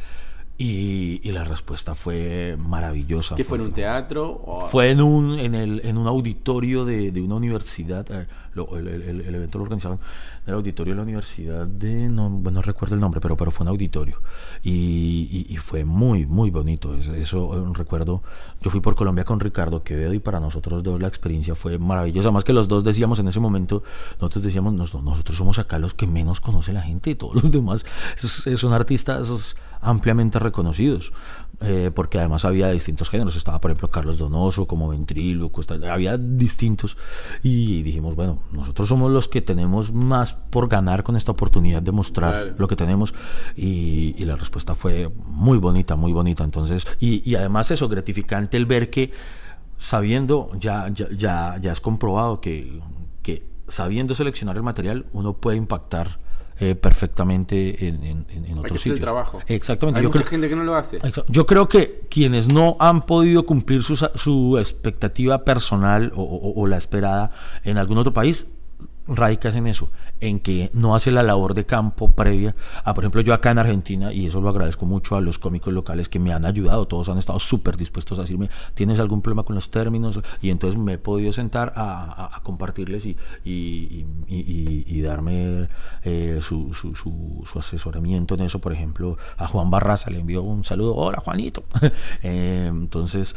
[0.64, 3.34] y, y la respuesta fue maravillosa.
[3.34, 4.30] ¿Qué fue en un teatro?
[4.44, 4.68] O...
[4.68, 8.06] Fue en un, en el, en un auditorio de, de una universidad.
[8.10, 9.98] eh, lo- el, el- el evento lo organizaron
[10.44, 12.08] en el auditorio de la universidad de.
[12.08, 14.18] No, bueno, no recuerdo el nombre, pero, pero fue un auditorio.
[14.62, 16.94] Y, y- y fue muy, muy bonito.
[16.94, 18.22] Eso, eso, eh, recuerdo.
[18.60, 22.30] Yo fui por Colombia con Ricardo Quevedo y para nosotros dos la experiencia fue maravillosa.
[22.30, 23.82] Más que los dos decíamos en ese momento,
[24.20, 27.50] nosotros decíamos, "Nos- nosotros somos acá los que menos conoce la gente y todos los
[27.50, 27.84] demás
[28.22, 31.12] es- son artistas ampliamente reconocidos.
[31.64, 33.36] eh, porque además había distintos géneros.
[33.36, 36.96] Estaba, por ejemplo, Carlos Donoso, como Ventríloco, está- había distintos.
[37.44, 41.92] Y dijimos, bueno, nosotros somos los que tenemos más por ganar con esta oportunidad de
[41.92, 43.14] mostrar lo que tenemos.
[43.54, 46.42] Y, y la respuesta fue muy bonita, muy bonita.
[46.42, 49.12] Entonces, y, y además eso, gratificante el ver que
[49.78, 52.80] sabiendo, ya, ya, ya, ya es comprobado que,
[53.22, 56.18] que sabiendo seleccionar el material, uno puede impactar
[56.64, 59.00] eh, perfectamente en, en, en- otros el sitios.
[59.00, 59.40] trabajo.
[59.48, 59.98] Exactamente.
[59.98, 60.98] Hay yo mucha creo- gente que no lo hace.
[61.28, 66.66] Yo creo que quienes no han podido cumplir su, su expectativa personal o, o- o
[66.68, 67.32] la esperada
[67.64, 68.46] en algún otro país,
[69.06, 72.54] radicas en eso, en que no hace la labor de campo previa.
[72.84, 75.72] A, por ejemplo, yo acá en Argentina, y eso lo agradezco mucho a los cómicos
[75.72, 79.42] locales que me han ayudado, todos han estado súper dispuestos a decirme, ¿tienes algún problema
[79.42, 80.20] con los términos?
[80.40, 84.06] Y entonces me he podido sentar a, compartirles y,
[85.02, 85.68] darme
[86.04, 88.60] eh, su asesoramiento en eso.
[88.60, 91.64] Por ejemplo, a Juan Barraza le envió un saludo, hola Juanito.
[92.24, 93.34] Eh, entonces,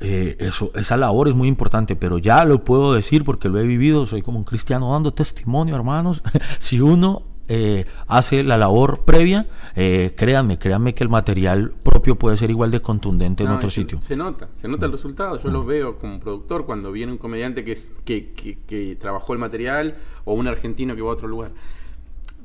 [0.00, 3.64] eh, eso, esa labor es muy importante, pero ya lo puedo decir porque lo he
[3.64, 6.22] vivido, soy como un cristiano dando testimonio, hermanos.
[6.58, 12.36] si uno eh, hace la labor previa, eh, créanme, créanme que el material propio puede
[12.36, 14.02] ser igual de contundente en otro se- sitio.
[14.02, 15.38] Se nota, se nota el resultado.
[15.40, 19.32] Yo lo veo como productor cuando viene un comediante que, es, que, que- que trabajó
[19.32, 21.52] el material o un argentino que va a otro lugar.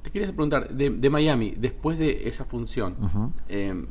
[0.03, 2.95] Te quería preguntar, de, de Miami, después de esa función,
[3.49, 3.85] eh,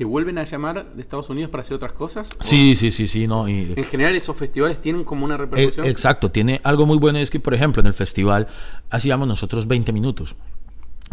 [0.00, 2.30] ¿te vuelven a llamar de Estados Unidos para hacer otras cosas?
[2.40, 3.46] ¿O Sí, sí, sí, sí, no.
[3.46, 5.38] y- En general, esos festivales tienen como una Eh,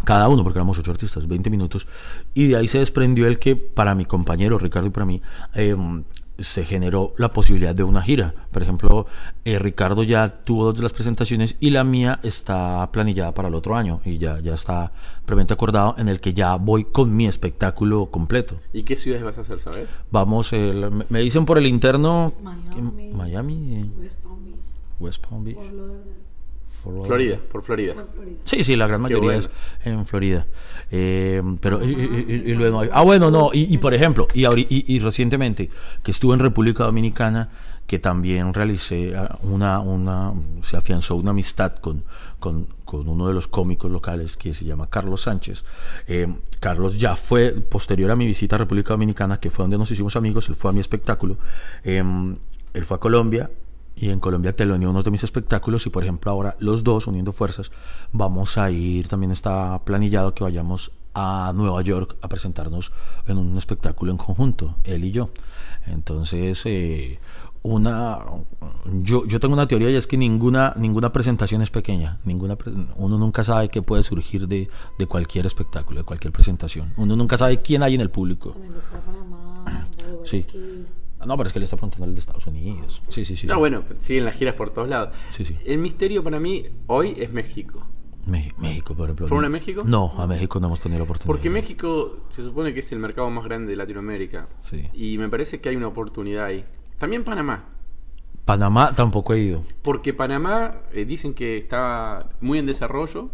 [0.04, 1.86] cada uno, porque éramos ocho artistas, 20 minutos,
[2.32, 5.20] y de ahí se desprendió el que para mi compañero Ricardo y para mí
[5.54, 5.76] eh,
[6.38, 8.32] se generó la posibilidad de una gira.
[8.52, 9.06] Por ejemplo,
[9.44, 13.54] eh, Ricardo ya tuvo dos de las presentaciones y la mía está planillada para el
[13.54, 14.92] otro año y ya, ya está
[15.26, 18.60] previamente acordado en el que ya voy con mi espectáculo completo.
[18.72, 19.88] ¿Y qué ciudades vas a hacer, sabes?
[20.10, 22.32] Vamos, el- me- me dicen por el interno
[23.12, 23.74] Miami.
[23.76, 24.56] eh, West Palm Beach,
[25.00, 25.58] West Palm Beach,
[26.84, 27.06] Lauderdale.
[27.06, 27.94] Florida, por Florida.
[28.14, 28.36] Florida.
[28.44, 29.38] Sí, sí, la gran mayoría bueno.
[29.80, 30.46] es en Florida.
[30.90, 34.26] Eh, pero, y, y- y- y luego hay- ah, bueno, no, y, y por ejemplo,
[34.34, 35.70] y, ahori- y, y recientemente
[36.02, 37.50] que estuve en República Dominicana,
[37.86, 42.04] que también realicé ah, una, una, se afianzó una amistad con,
[42.38, 45.64] con, con uno de los cómicos locales que se llama Carlos Sánchez.
[46.06, 46.26] Eh,
[46.60, 50.16] Carlos ya fue, posterior a mi visita a República Dominicana, que fue donde nos hicimos
[50.16, 51.38] amigos, él fue a mi espectáculo,
[51.82, 52.02] eh,
[52.74, 53.50] él fue a Colombia,
[54.00, 57.32] y en Colombia teloneó unos de mis espectáculos y por ejemplo ahora los dos uniendo
[57.32, 57.70] fuerzas
[58.12, 62.92] vamos a ir también está planillado que vayamos a Nueva York a presentarnos
[63.26, 65.30] en un espectáculo en conjunto él y yo.
[65.86, 67.18] Entonces eh,
[67.62, 68.18] una
[69.02, 72.56] yo, yo tengo una teoría y es que ninguna ninguna presentación es pequeña ninguna
[72.96, 76.92] uno nunca sabe qué puede surgir de, de cualquier espectáculo de cualquier presentación.
[76.96, 78.54] Uno nunca sabe quién hay en el público.
[80.24, 80.46] Sí.
[81.20, 83.46] Ah, no pero es que le está preguntando el de Estados Unidos sí sí sí
[83.46, 83.58] No, sí.
[83.58, 85.14] bueno, siguen las giras por todos lados.
[85.30, 85.56] Sí, sí.
[85.64, 87.84] El misterio para mí hoy es México.
[88.26, 89.26] México, por ejemplo.
[89.26, 89.82] ¿Fueron a México?
[89.86, 91.26] No, a México no hemos tenido la oportunidad.
[91.34, 94.48] Porque México se supone que es el mercado más grande de Latinoamérica.
[94.62, 94.86] Sí.
[94.92, 96.62] Y me parece que hay una oportunidad ahí.
[96.98, 97.64] También Panamá.
[98.44, 99.64] Panamá tampoco he ido.
[99.82, 103.30] Porque Panamá eh, dicen que está muy en desarrollo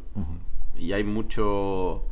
[0.79, 2.05] y hay mucho,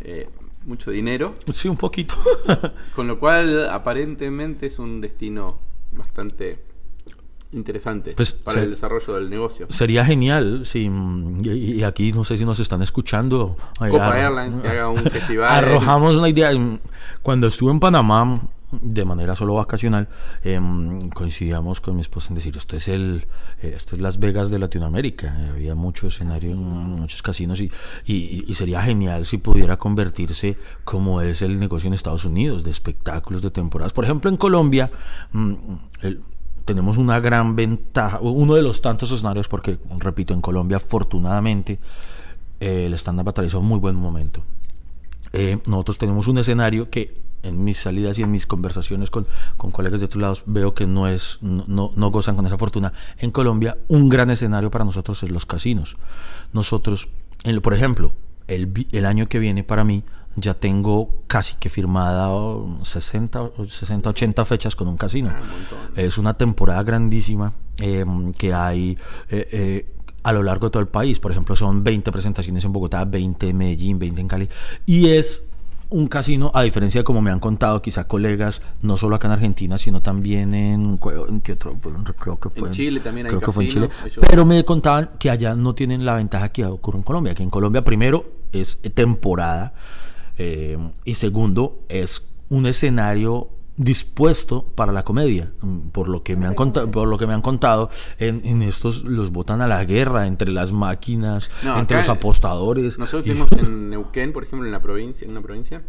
[0.00, 0.28] eh,
[0.66, 1.32] mucho dinero.
[1.52, 2.14] Sí, un poquito.
[2.94, 5.58] Con lo cual, aparentemente es un destino
[5.92, 6.58] bastante
[7.52, 9.66] interesante Pues, para el desarrollo del negocio.
[9.70, 10.90] Sería genial si
[11.42, 13.56] y, y aquí no sé si nos están escuchando.
[13.78, 15.52] Ay, Copa Airlines que haga un festival.
[15.52, 16.50] Arrojamos una idea.
[17.22, 18.42] Cuando estuve en Panamá
[18.82, 20.08] de manera solo vacacional,
[20.44, 23.26] em, coincidíamos con mi esposa en decir esto es el
[23.62, 25.36] eh, esto es Las Vegas de Latinoamérica.
[25.40, 27.70] Eh, Había mucho escenario, muchos casinos y,
[28.06, 32.70] y, y sería genial si pudiera convertirse como es el negocio en Estados Unidos de
[32.70, 33.92] espectáculos de temporadas.
[33.92, 34.90] Por ejemplo, en Colombia
[35.32, 35.54] mm,
[36.02, 36.20] el-
[36.64, 41.78] tenemos una gran ventaja, uno de los tantos escenarios, porque, repito, en Colombia, afortunadamente,
[42.58, 44.42] eh, el stand-up atravesó un muy buen momento.
[45.66, 47.14] Nosotros tenemos un escenario que
[47.46, 50.86] en mis salidas y en mis conversaciones con, con colegas de otros lados veo que
[50.86, 52.92] no es no, no, no gozan con esa fortuna.
[53.18, 55.96] En Colombia, un gran escenario para nosotros es los casinos.
[56.52, 57.08] Nosotros,
[57.44, 58.12] en- por ejemplo,
[58.48, 60.04] el, el año que viene para mí
[60.38, 65.30] ya tengo casi que firmada oh, 60, o 60 80 fechas con un casino.
[65.32, 65.98] Ah, un.
[65.98, 68.04] Es una temporada grandísima eh,
[68.36, 68.98] que hay
[69.30, 71.18] eh, eh, a lo largo de todo el país.
[71.20, 74.48] Por ejemplo, son 20 presentaciones en Bogotá, 20 en Medellín, 20 en Cali.
[74.84, 75.42] Y es
[75.88, 79.32] un casino, a diferencia de como me han contado quizá colegas, no solo acá en
[79.32, 81.76] Argentina, sino también en, ¿en qué otro?
[82.18, 83.90] Creo que fue En Chile también hay creo que fue en Chile.
[84.28, 87.50] Pero me contaban que allá no tienen la ventaja que ocurre en Colombia, que en
[87.50, 89.74] Colombia primero es temporada
[90.38, 96.46] eh, y segundo es un escenario dispuesto para la comedia Mm, por lo que me
[96.46, 99.84] han contado por lo que me han contado en, en estos los botan a la
[99.84, 102.98] guerra entre las máquinas No, entre los apostadores.
[102.98, 105.82] Nosotros y- tenemos en Neuquén, por ejemplo, en la provincia, en una provincia,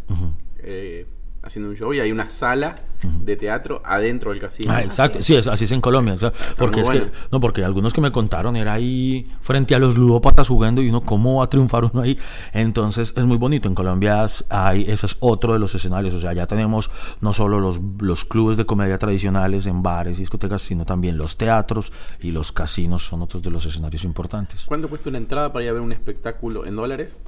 [0.60, 1.08] eh,
[1.48, 4.74] haciendo un show y hay una sala de teatro adentro del casino.
[4.74, 6.16] Ah, exacto, sí, es, así es en Colombia,
[6.58, 7.06] porque es bueno.
[7.06, 10.90] que, no, porque algunos que me contaron era ahí frente a los ludópatas jugando y
[10.90, 12.18] uno, ¿cómo va a triunfar uno ahí?
[12.54, 16.34] Entonces es muy bonito, en Colombia hay, ese es otro de los escenarios, o sea,
[16.34, 16.90] ya tenemos
[17.22, 21.38] no solo los, los clubes de comedia tradicionales en bares y discotecas, sino también los
[21.38, 24.66] teatros y los casinos son otros de los escenarios importantes.
[24.66, 27.20] ¿Cuánto cuesta una entrada para ir a ver un espectáculo en dólares?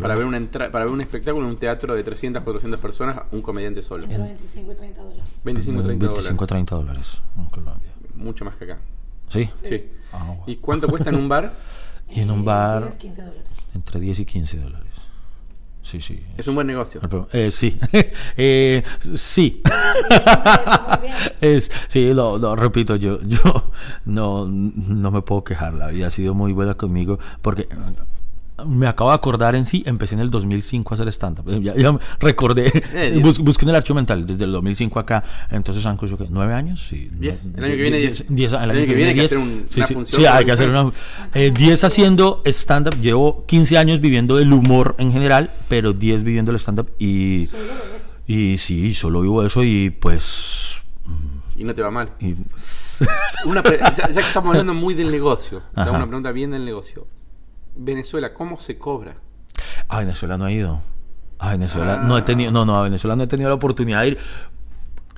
[0.00, 3.20] Para ver, una entra- para ver un espectáculo en un teatro de 300, 400 personas,
[3.32, 4.04] un comediante solo.
[4.04, 5.24] Entre 25 y 30 dólares.
[5.44, 6.48] 25, 30 25 dólares.
[6.48, 7.88] 30 dólares en Colombia.
[8.14, 8.78] Mucho más que acá.
[9.28, 9.50] ¿Sí?
[9.62, 9.84] Sí.
[10.12, 10.42] Ah, bueno.
[10.46, 11.52] ¿Y cuánto cuesta en un bar?
[12.08, 13.44] Y en un Eh, bar 10, 15 dólares.
[13.74, 14.86] entre 10 y 15 dólares.
[15.82, 16.24] Sí, sí.
[16.36, 17.00] Es un buen negocio.
[17.32, 17.78] Eh, sí,
[18.36, 18.82] eh,
[19.14, 19.60] sí.
[21.40, 23.70] es, sí, lo, lo repito, yo, yo
[24.04, 25.74] no, no me puedo quejar.
[25.74, 27.68] La vida ha sido muy buena conmigo porque
[28.64, 31.48] me acabo de acordar en sí, empecé en el 2005 a hacer stand-up.
[31.50, 34.98] Eh, Ya, ya recordé, Eh, sí, bus- busqué en el archivo mental desde el 2005
[34.98, 35.22] acá.
[35.50, 36.26] Entonces han ¿qué?
[36.30, 36.86] ¿nueve años?
[36.88, 37.10] Sí.
[37.12, 37.44] Diez.
[37.54, 38.52] El año que viene, diez- diez.
[38.52, 39.26] diez- El El año que viene hay que diez.
[39.32, 40.90] hacer un- Sí, una sí, función sí, hay que hacer una
[41.34, 43.00] eh, 10 haciendo stand-up.
[43.00, 47.48] Llevo 15 años viviendo del humor en general, pero 10 viviendo el stand-up y,
[48.26, 50.78] y sí, solo vivo eso y pues...
[51.56, 52.10] Y no te va mal.
[52.20, 52.34] y-
[53.44, 57.06] Una ya, ya que estamos hablando muy del negocio, una pregunta bien del negocio.
[57.76, 59.16] Venezuela, ¿cómo se cobra?
[59.88, 60.80] A Venezuela no he ido.
[61.38, 64.08] A Venezuela no he tenido, no, no, a Venezuela no he tenido la oportunidad de
[64.08, 64.18] ir.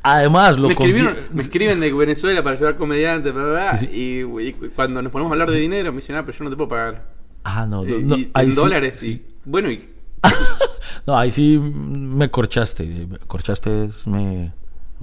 [0.03, 0.77] Además, lo me,
[1.33, 3.93] me escriben de Venezuela para ayudar comediantes, bla, bla, bla, Sí, sí.
[3.93, 6.51] Y, y cuando nos ponemos a hablar de dinero, me dicen, ah, pero yo no
[6.51, 7.07] te puedo pagar.
[7.45, 9.89] Ah, no, no, no, y ahí en sí, dólares, y bueno, y
[11.07, 13.09] No, ahí sí me corchaste.
[13.27, 14.53] Corchaste me.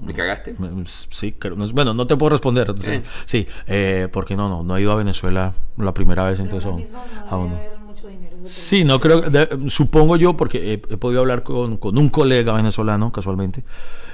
[0.03, 0.55] ¿Me cagaste?
[0.59, 2.73] me- Sí, creo- no- bueno, no te puedo responder.
[2.85, 3.03] Eh.
[3.25, 6.69] Sí, eh, porque no, no, no he ido a Venezuela la primera vez, Pero entonces
[6.69, 6.83] aún,
[7.29, 7.53] aún
[7.87, 8.35] mucho dinero.
[8.45, 12.53] Sí, no creo, de- supongo yo, porque he, he podido hablar con, con un colega
[12.53, 13.63] venezolano, casualmente,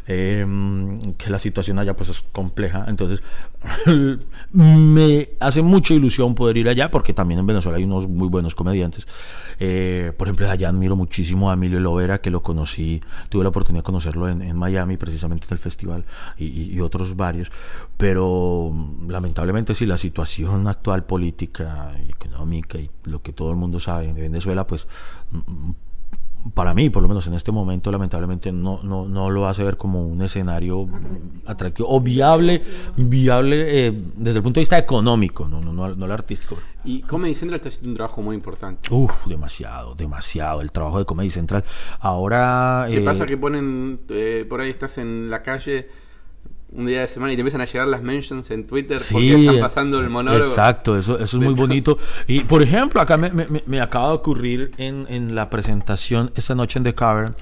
[0.08, 0.46] eh,
[1.18, 3.22] que la situación allá pues es compleja, entonces
[4.54, 8.56] me hace mucha ilusión poder ir allá, porque también en Venezuela hay unos muy buenos
[8.56, 9.08] comediantes.
[9.60, 13.82] Eh, por ejemplo, allá admiro muchísimo a Emilio Lovera, que lo conocí, tuve la oportunidad
[13.82, 16.06] de conocerlo en, en Miami, precisamente en el festival,
[16.38, 17.52] y, y- y otros varios,
[17.98, 18.74] pero
[19.08, 24.14] lamentablemente sí, la situación actual política y económica y lo que todo el mundo sabe
[24.14, 24.88] de Venezuela, pues
[25.32, 25.72] mm,
[26.54, 29.78] para mí, por lo menos en este momento, lamentablemente no, no, no lo hace ver
[29.78, 30.88] como un escenario
[31.46, 32.62] atractivo o viable,
[32.98, 36.58] viable eh, desde el punto de vista económico, no, no, no, no el artístico.
[36.84, 38.94] Y Comedy Central está haciendo un trabajo muy importante.
[38.94, 40.62] Uf, demasiado, demasiado.
[40.62, 41.64] El trabajo de Comedy Central.
[42.00, 42.86] Ahora.
[42.88, 45.88] ¿Qué eh, pasa que ponen, eh, por ahí estás en la calle
[46.74, 49.60] un día de semana y te empiezan a llegar las mentions en Twitter porque están
[49.60, 50.46] pasando el monólogo?
[50.46, 51.98] Exacto, eso, eso es muy bonito.
[52.28, 56.56] Y por ejemplo, acá me, me- me- acaba de ocurrir en, en la presentación esta
[56.56, 57.36] noche en The Cavern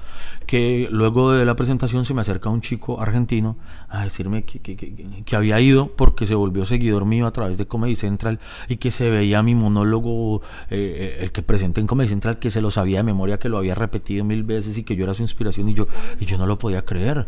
[0.46, 3.56] que luego de la presentación se me acerca un chico argentino
[3.88, 7.56] a decirme que, que- que- que había ido porque se volvió seguidor mío a través
[7.56, 12.08] de Comedy Central y que se veía mi monólogo, eh, el que presenté en Comedy
[12.08, 14.96] Central, que se lo sabía de memoria, que lo había repetido mil veces y que
[14.96, 15.86] yo era su inspiración y yo,
[16.18, 17.26] y yo no lo podía creer.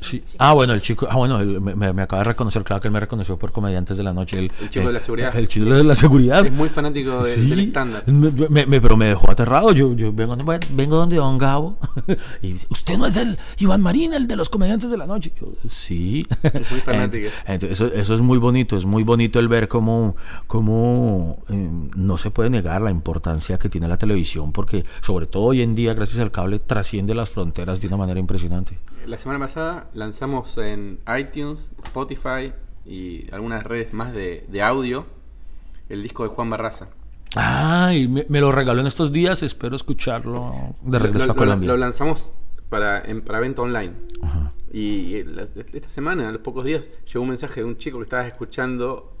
[0.00, 0.22] Sí.
[0.38, 3.00] Ah, bueno, el chico, ah, bueno, él me, acaba de reconocer, claro que él me
[3.00, 4.38] reconoció por comediantes de la noche.
[4.38, 5.36] El, El chico de la seguridad.
[5.36, 6.46] El chico de la seguridad.
[6.46, 8.02] Es muy fanático de- del stand-up.
[8.50, 9.72] Me, pero me dejó aterrado.
[9.72, 10.36] Yo, yo vengo,
[10.70, 11.76] vengo donde Don Gabo.
[12.42, 15.32] y dice, ¿usted no es el Iván Marín, el de los comediantes de la noche?
[15.40, 16.26] Yo, sí.
[16.42, 17.26] Es muy fanático.
[17.28, 18.76] Ent- entonces, eso, eso es muy bonito.
[18.76, 23.68] Es muy bonito el ver cómo, cómo eh, no se puede negar la importancia que
[23.68, 27.80] tiene la televisión, porque sobre todo hoy en día, gracias al cable, trasciende las fronteras
[27.80, 28.78] de una manera impresionante.
[29.06, 32.52] La semana pasada lanzamos en iTunes, Spotify
[32.86, 35.04] y algunas redes más de, de audio
[35.88, 36.88] el disco de Juan Barraza.
[37.34, 39.42] Ay, me, me lo regaló en estos días.
[39.42, 41.68] Espero escucharlo de regreso lo, a lo- Colombia.
[41.68, 42.30] lo lanzamos
[42.68, 43.92] para, en, para venta online.
[44.22, 44.52] Ajá.
[44.72, 48.04] Y las- esta semana, a los pocos días, llegó un mensaje de un chico que
[48.04, 49.12] estaba escuchando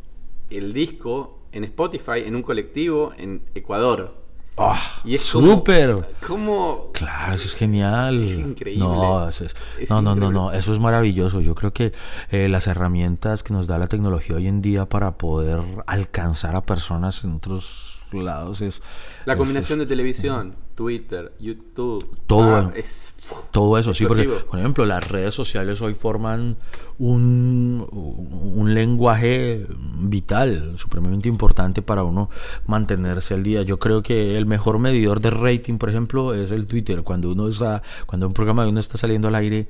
[0.50, 4.14] el disco en Spotify en un colectivo en Ecuador.
[4.56, 6.14] Ah, Y es ¡Súper!
[6.26, 6.90] ¿Cómo?
[6.92, 8.22] Claro, eso es genial.
[8.22, 8.84] Es increíble.
[8.84, 11.40] No, eso es- Es no, no, no, eso es maravilloso.
[11.40, 11.92] Yo creo que
[12.30, 16.60] eh, las herramientas que nos da la tecnología hoy en día para poder alcanzar a
[16.62, 18.82] personas en otros lados es...
[19.24, 22.16] La combinación es- de televisión, Twitter, YouTube.
[22.26, 22.54] Todo.
[22.56, 23.14] ah, es.
[23.50, 26.56] Todo eso, sí, porque, por ejemplo, las redes sociales hoy forman
[26.98, 29.66] un, un lenguaje
[30.00, 32.30] vital, supremamente importante para uno
[32.66, 33.62] mantenerse al día.
[33.62, 37.02] Yo creo que el mejor medidor de rating, por ejemplo, es el Twitter.
[37.02, 39.68] Cuando uno está, cuando un programa de uno está saliendo al aire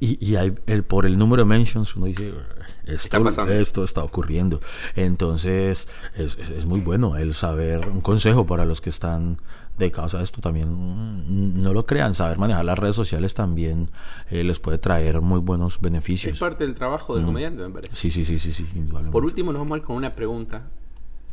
[0.00, 2.32] y, y hay el, por el número de mentions, uno dice,
[2.86, 3.52] esto, pasando.
[3.52, 4.60] esto está ocurriendo.
[4.96, 9.38] Entonces, es, es- es muy bueno el saber, un consejo para los que están
[9.78, 13.90] dedicados a esto también, mm, no lo crean, saber manejar las redes sociales también
[14.30, 16.34] eh, les puede traer muy buenos beneficios.
[16.34, 17.26] Es parte del trabajo del Mm.
[17.26, 17.94] comediante, me parece.
[17.96, 19.12] Sí, sí, sí, sí, sí, indudablemente.
[19.12, 20.64] Por último, nos vamos a ir con una pregunta.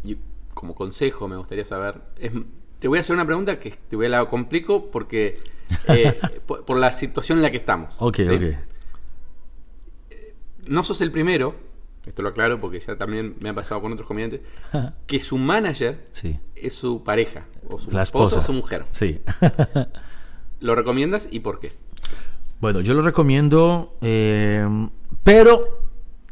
[0.03, 0.17] Y
[0.53, 2.01] como consejo, me gustaría saber.
[2.19, 2.31] es-
[2.79, 5.35] te voy a hacer una pregunta que te voy a la complico porque.
[5.87, 7.93] eh, por, por la situación en la que estamos.
[7.99, 8.27] Ok, ¿sí?
[8.29, 8.43] ok.
[10.67, 11.55] No sos el primero,
[12.05, 14.41] esto lo aclaro porque ya también me ha pasado con otros comediantes,
[15.07, 16.37] que su manager Sí.
[16.55, 18.45] es su pareja, o su La esposa o esposa.
[18.47, 18.85] su mujer.
[18.91, 19.21] Sí.
[20.59, 21.71] ¿Lo recomiendas y por qué?
[22.59, 24.67] Bueno, yo lo recomiendo, eh,
[25.23, 25.86] pero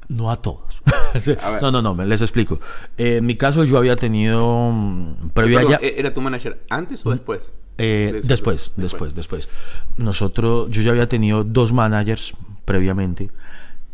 [0.10, 0.82] no a todos.
[1.42, 2.60] A no, no, no, les explico.
[2.98, 5.78] Eh, en mi caso yo había tenido mm, previo Perdón, ya...
[5.88, 7.42] ¿e- ¿Era tu manager antes o después?
[7.78, 9.50] Eh, De- después, después, después.
[9.98, 12.34] Nosotros, yo ya había tenido dos managers
[12.66, 13.30] previamente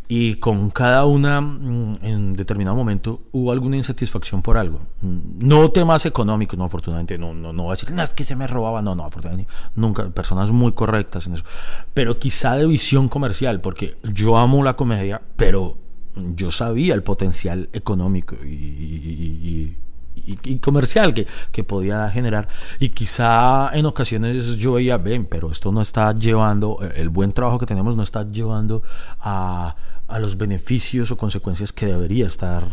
[0.08, 4.82] y con cada una mm, en determinado momento hubo alguna insatisfacción por algo.
[5.02, 8.24] Mm, No temas económicos, no, afortunadamente, no, no, no voy a decir, no, es que
[8.24, 11.44] se me robaba, no, no, afortunadamente, nunca, personas muy correctas en eso.
[11.94, 15.78] Pero quizá de visión comercial, porque yo amo la comedia, pero
[16.36, 19.78] yo sabía el potencial económico y- y-
[20.44, 22.48] y, comercial que, que podía generar.
[22.80, 27.32] Y quizá en ocasiones yo veía, ven, pero esto no está llevando, eh, el buen
[27.32, 28.84] trabajo que tenemos no está llevando
[29.20, 29.76] a,
[30.08, 32.68] a los beneficios o consecuencias que debería estar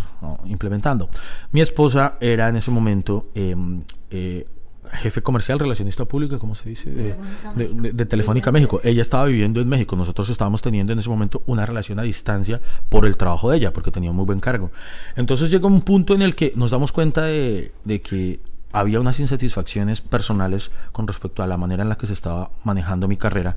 [0.47, 1.09] implementando.
[1.53, 3.29] Mi esposa era en ese momento...
[3.35, 4.47] em, eh,
[4.93, 6.91] jefe comercial, relacionista pública, ¿cómo se dice?
[6.91, 7.15] De,
[7.57, 8.81] de- de- de Telefónica México.
[8.85, 12.61] Ella estaba viviendo en México, nosotros estábamos teniendo en ese momento una relación a distancia
[12.89, 14.71] por el trabajo de ella, porque tenía un muy buen cargo.
[15.17, 18.41] Entonces llega un punto en el que nos damos cuenta de, de que
[18.73, 23.09] había unas insatisfacciones personales con respecto a la manera en la que se estaba manejando
[23.09, 23.57] mi carrera.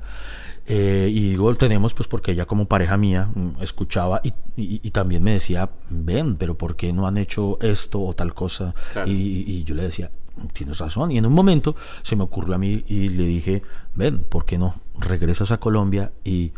[0.64, 4.90] Eh, y digo, tenemos pues porque ella como pareja mía mm, escuchaba y, y- y
[4.92, 8.72] también me decía, ven, pero ¿por qué no han hecho esto o tal cosa?
[8.92, 9.10] Claro.
[9.10, 10.10] Y, y yo le decía,
[10.52, 11.12] tienes razón.
[11.12, 13.62] Y en un momento se me ocurrió a mí y le dije,
[13.94, 16.52] ven, ¿por qué no regresas a Colombia y,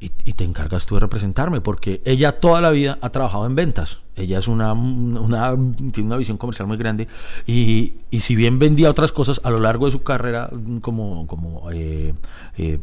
[0.00, 1.60] y, y te encargas tú de representarme?
[1.60, 4.03] Porque ella toda la vida ha trabajado en ventas.
[4.16, 5.56] Ella es una, una
[5.92, 7.08] tiene una visión comercial muy grande
[7.46, 10.50] y, y si bien vendía otras cosas a lo largo de su carrera
[10.82, 12.14] como, como eh,
[12.56, 12.78] eh,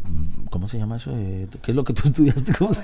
[0.49, 1.11] ¿cómo se llama eso?
[1.15, 2.53] Eh, ¿Qué es lo que tú estudiaste?
[2.57, 2.83] ¿Cómo se-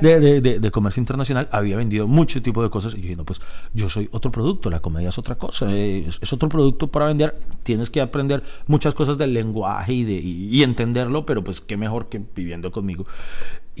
[0.00, 3.16] de, de- de- de comercio internacional, había vendido mucho tipo de cosas y yo dije,
[3.16, 3.40] no, pues
[3.74, 7.06] yo soy otro producto, la comedia es otra cosa, eh, es, es otro producto para
[7.06, 11.60] vender, tienes que aprender muchas cosas del lenguaje y, de, y, y entenderlo, pero pues
[11.60, 13.06] qué mejor que viviendo conmigo.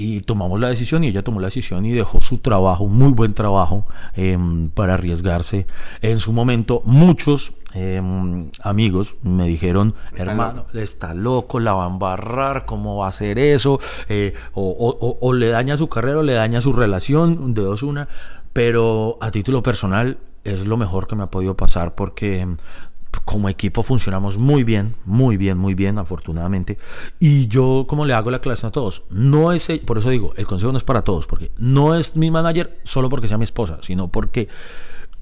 [0.02, 3.12] Y tomamos la decisión y ella tomó la decisión y dejó su trabajo, un muy
[3.12, 3.86] buen trabajo,
[4.16, 5.66] em, para arriesgarse.
[6.00, 12.64] En su momento, muchos em, amigos me dijeron, hermano, está loco, la va a embarrar,
[12.64, 13.78] ¿cómo va a hacer eso?
[14.08, 17.62] Eh, o, o- o- o le daña su carrera o le daña su relación, de
[17.62, 18.08] dos una.
[18.52, 22.56] Pero a título personal es lo mejor que me ha podido pasar porque mm,
[23.24, 26.78] como equipo funcionamos muy bien, muy bien, muy bien, afortunadamente.
[27.18, 30.46] Y yo, como le hago la aclaración a todos, no es, por eso digo, el
[30.46, 33.78] consejo no es para todos, porque no es mi manager solo porque sea mi esposa,
[33.82, 34.48] sino porque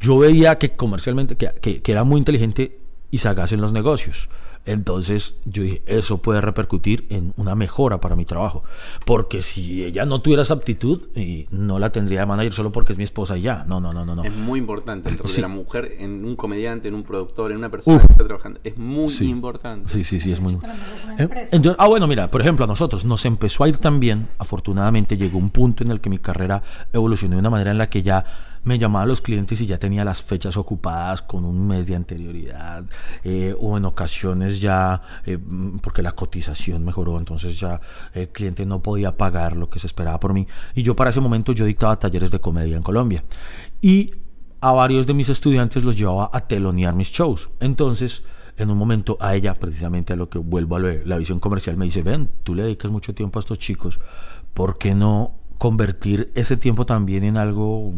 [0.01, 2.79] yo veía que comercialmente, que, que- que era muy inteligente
[3.11, 4.29] y sagaz en los negocios.
[4.71, 8.65] Entonces yo dije, eso puede repercutir en una mejora para mi trabajo.
[9.07, 12.93] Porque si ella no tuviera esa aptitud, y no la tendría de manager solo porque
[12.93, 13.65] es mi esposa y ya.
[13.67, 14.15] No, no, no, no.
[14.15, 14.25] no.
[14.25, 15.37] Es muy importante el rol Sí.
[15.37, 18.61] de la mujer en un comediante, en un productor, en una persona que está trabajando.
[18.63, 19.25] Es muy Sí.
[19.27, 19.89] importante.
[19.91, 20.55] Sí, sí, sí, es muy...
[20.57, 20.75] Una
[21.19, 25.17] Eh, ah, bueno, mira, por ejemplo, a nosotros nos empezó a ir tan bien, afortunadamente
[25.17, 26.63] llegó un punto en el que mi carrera
[26.93, 28.25] evolucionó de una manera en la que ya
[28.69, 32.85] me llamaban los clientes y ya tenía las fechas ocupadas con un mes de anterioridad,
[33.25, 37.81] eh, o en ocasiones ya, eh, mm, porque la cotización mejoró, entonces ya
[38.13, 40.47] el cliente no podía pagar lo que se esperaba por mí.
[40.75, 43.25] Y yo para ese momento yo dictaba talleres de comedia en Colombia.
[43.81, 44.13] Y
[44.61, 47.49] a varios de mis estudiantes los llevaba a telonear mis shows.
[47.61, 48.23] Entonces,
[48.59, 51.79] en un momento a ella, precisamente a lo que vuelvo a de la visión comercial,
[51.79, 53.99] me dice, ven, tú le dedicas mucho tiempo a estos chicos,
[54.53, 57.93] ¿por qué no convertir ese tiempo también en algo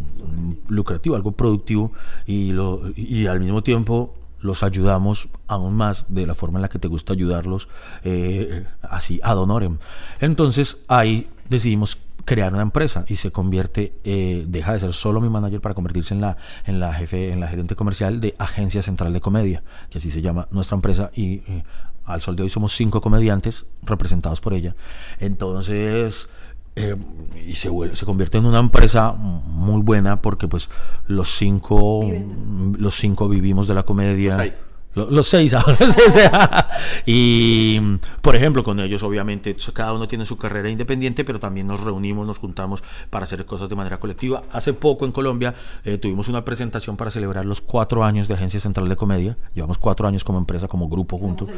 [0.68, 1.92] lucrativo, algo productivo
[2.26, 6.88] y al mismo tiempo los ayudamos aún más de la forma en la que te
[6.88, 7.68] gusta ayudarlos,
[8.04, 9.78] eh, así ad honorem.
[10.20, 15.28] Entonces ahí decidimos crear una empresa y se convierte, eh, deja de ser solo mi
[15.28, 19.12] manager para convertirse en la, en la jefe, en la gerente comercial de Agencia Central
[19.12, 21.64] de Comedia, que así se llama nuestra empresa y eh,
[22.04, 24.74] al sol de hoy somos cinco comediantes representados por ella.
[25.18, 26.28] Entonces,
[26.76, 26.96] eh,
[27.46, 30.70] y se, vuelve- se convierte en una empresa muy buena porque pues
[31.06, 32.76] los cinco, Viven.
[32.78, 34.36] los cinco vivimos de la comedia.
[34.36, 34.54] Los seis.
[35.04, 35.76] Lo- Los seis ahora.
[37.06, 37.78] Y,
[38.22, 42.26] por ejemplo, con ellos, obviamente, cada uno tiene su carrera independiente, pero también nos reunimos,
[42.26, 44.42] nos juntamos para hacer cosas de manera colectiva.
[44.52, 48.60] Hace poco en Colombia eh, tuvimos una presentación para celebrar los cuatro años de Agencia
[48.60, 49.36] Central de Comedia.
[49.54, 51.48] Llevamos cuatro años como empresa, como grupo juntos.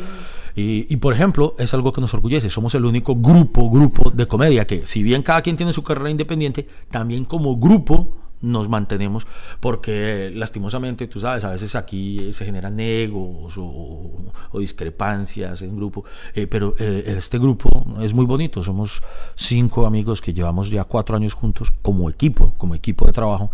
[0.55, 2.51] Y, y, por ejemplo, es algo que nos orgullece.
[2.51, 6.11] Somos el único grupo, grupo de comedia que, si bien cada quien tiene su carrera
[6.11, 9.27] independiente, también como grupo nos mantenemos
[9.61, 16.05] porque lastimosamente, tú sabes, a veces aquí se generan egos o, o discrepancias en grupo,
[16.35, 19.03] eh, pero eh, este grupo es muy bonito, somos
[19.35, 23.51] cinco amigos que llevamos ya cuatro años juntos como equipo, como equipo de trabajo,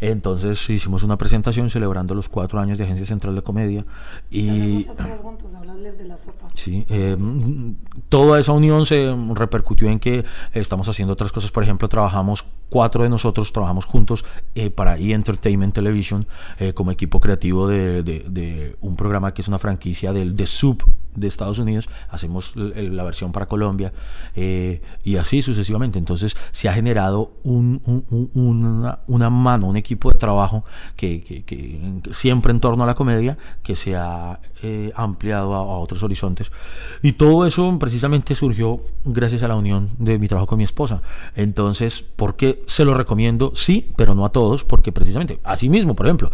[0.00, 3.84] entonces hicimos una presentación celebrando los cuatro años de Agencia Central de Comedia
[4.30, 4.86] Y...
[5.22, 5.50] juntos,
[5.98, 6.48] de la sopa.
[6.54, 7.16] Sí, eh,
[8.08, 11.50] toda esa unión se repercutió en que estamos haciendo otras cosas.
[11.50, 14.24] Por ejemplo, trabajamos, cuatro de nosotros trabajamos juntos
[14.54, 15.12] eh, para E!
[15.12, 16.26] Entertainment Television
[16.58, 20.82] eh, como equipo creativo de, un programa que es una franquicia del The Soup
[21.14, 21.88] de Estados Unidos.
[22.10, 23.92] Hacemos la versión para Colombia
[24.34, 25.98] eh, y así sucesivamente.
[25.98, 30.64] Entonces se ha generado un- un- un- una, una mano, un equipo de trabajo
[30.96, 31.44] que
[32.12, 36.50] siempre en torno a la comedia que se ha eh, ampliado a, a otros horizontes.
[37.02, 41.02] Y todo eso precisamente surgió gracias a la unión de mi trabajo con mi esposa.
[41.34, 43.52] Entonces, ¿por qué se lo recomiendo?
[43.54, 46.30] Sí, pero no a todos, porque precisamente, así mismo, por ejemplo,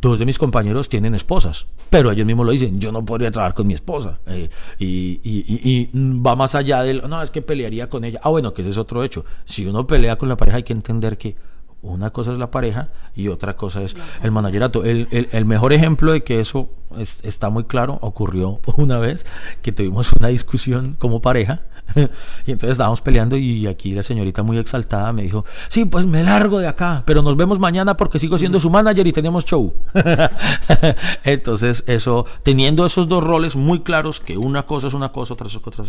[0.00, 3.54] dos de mis compañeros tienen esposas, pero ellos mismos lo dicen, yo no podría trabajar
[3.54, 4.18] con mi esposa.
[4.26, 8.20] eh, y, y- y- va más allá del, no, es que pelearía con ella.
[8.22, 9.24] Ah, bueno, que ese es otro hecho.
[9.44, 11.36] Si uno pelea con la pareja hay que entender que
[11.80, 13.94] Una cosa es la pareja y otra cosa es
[14.24, 14.82] el managerato.
[14.84, 16.68] El, el- mejor ejemplo de que eso
[16.98, 19.24] es- está muy claro ocurrió una vez
[19.62, 21.60] que tuvimos una discusión como pareja
[22.46, 26.22] y entonces estábamos peleando y aquí la señorita muy exaltada me dijo, sí, pues me
[26.22, 29.72] largo de acá, pero nos vemos mañana porque sigo siendo su manager y tenemos show.
[31.24, 35.46] entonces eso, teniendo esos dos roles muy claros, que una cosa es una cosa, otra
[35.46, 35.84] es otra,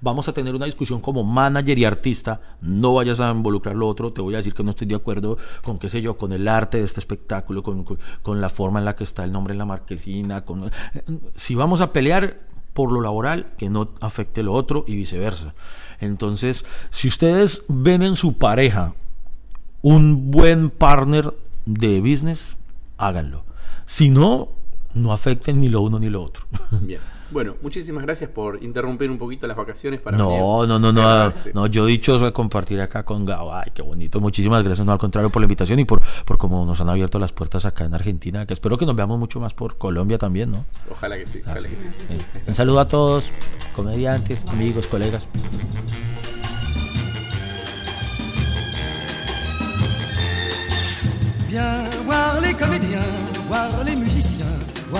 [0.00, 4.12] vamos a tener una discusión como manager y artista, no vayas a involucrar lo otro,
[4.12, 6.48] te voy a decir que no estoy de acuerdo con, qué sé yo, con el
[6.48, 9.52] arte de este espectáculo, con, con- con la forma en la que está el nombre
[9.52, 10.70] en la marquesina, con,
[11.34, 12.40] si vamos a pelear
[12.72, 15.54] por lo laboral, que no afecte lo otro y viceversa.
[16.00, 18.94] Entonces, si ustedes ven en su pareja
[19.82, 21.34] un buen partner
[21.66, 22.56] de business,
[22.98, 23.44] háganlo.
[23.86, 24.48] Si no,
[24.94, 26.46] no afecten ni lo uno ni lo otro.
[26.70, 27.00] Bien.
[27.32, 30.68] Bueno, muchísimas gracias por interrumpir un poquito las vacaciones para No, venir.
[30.68, 33.54] no, no, no, no, yo dichoso de compartir acá con Gabo.
[33.54, 34.20] Ay, qué bonito.
[34.20, 37.18] Muchísimas gracias, no al contrario por la invitación y por, por cómo nos han abierto
[37.18, 40.50] las puertas acá en Argentina, que espero que nos veamos mucho más por Colombia también,
[40.50, 40.66] ¿no?
[40.90, 42.18] Ojalá que sí, ojalá que sí.
[42.46, 43.30] Un saludo a todos,
[43.74, 45.26] comediantes, amigos, colegas.
[51.48, 53.02] Viens voir les comédiens,
[53.48, 54.11] voir les musiciens,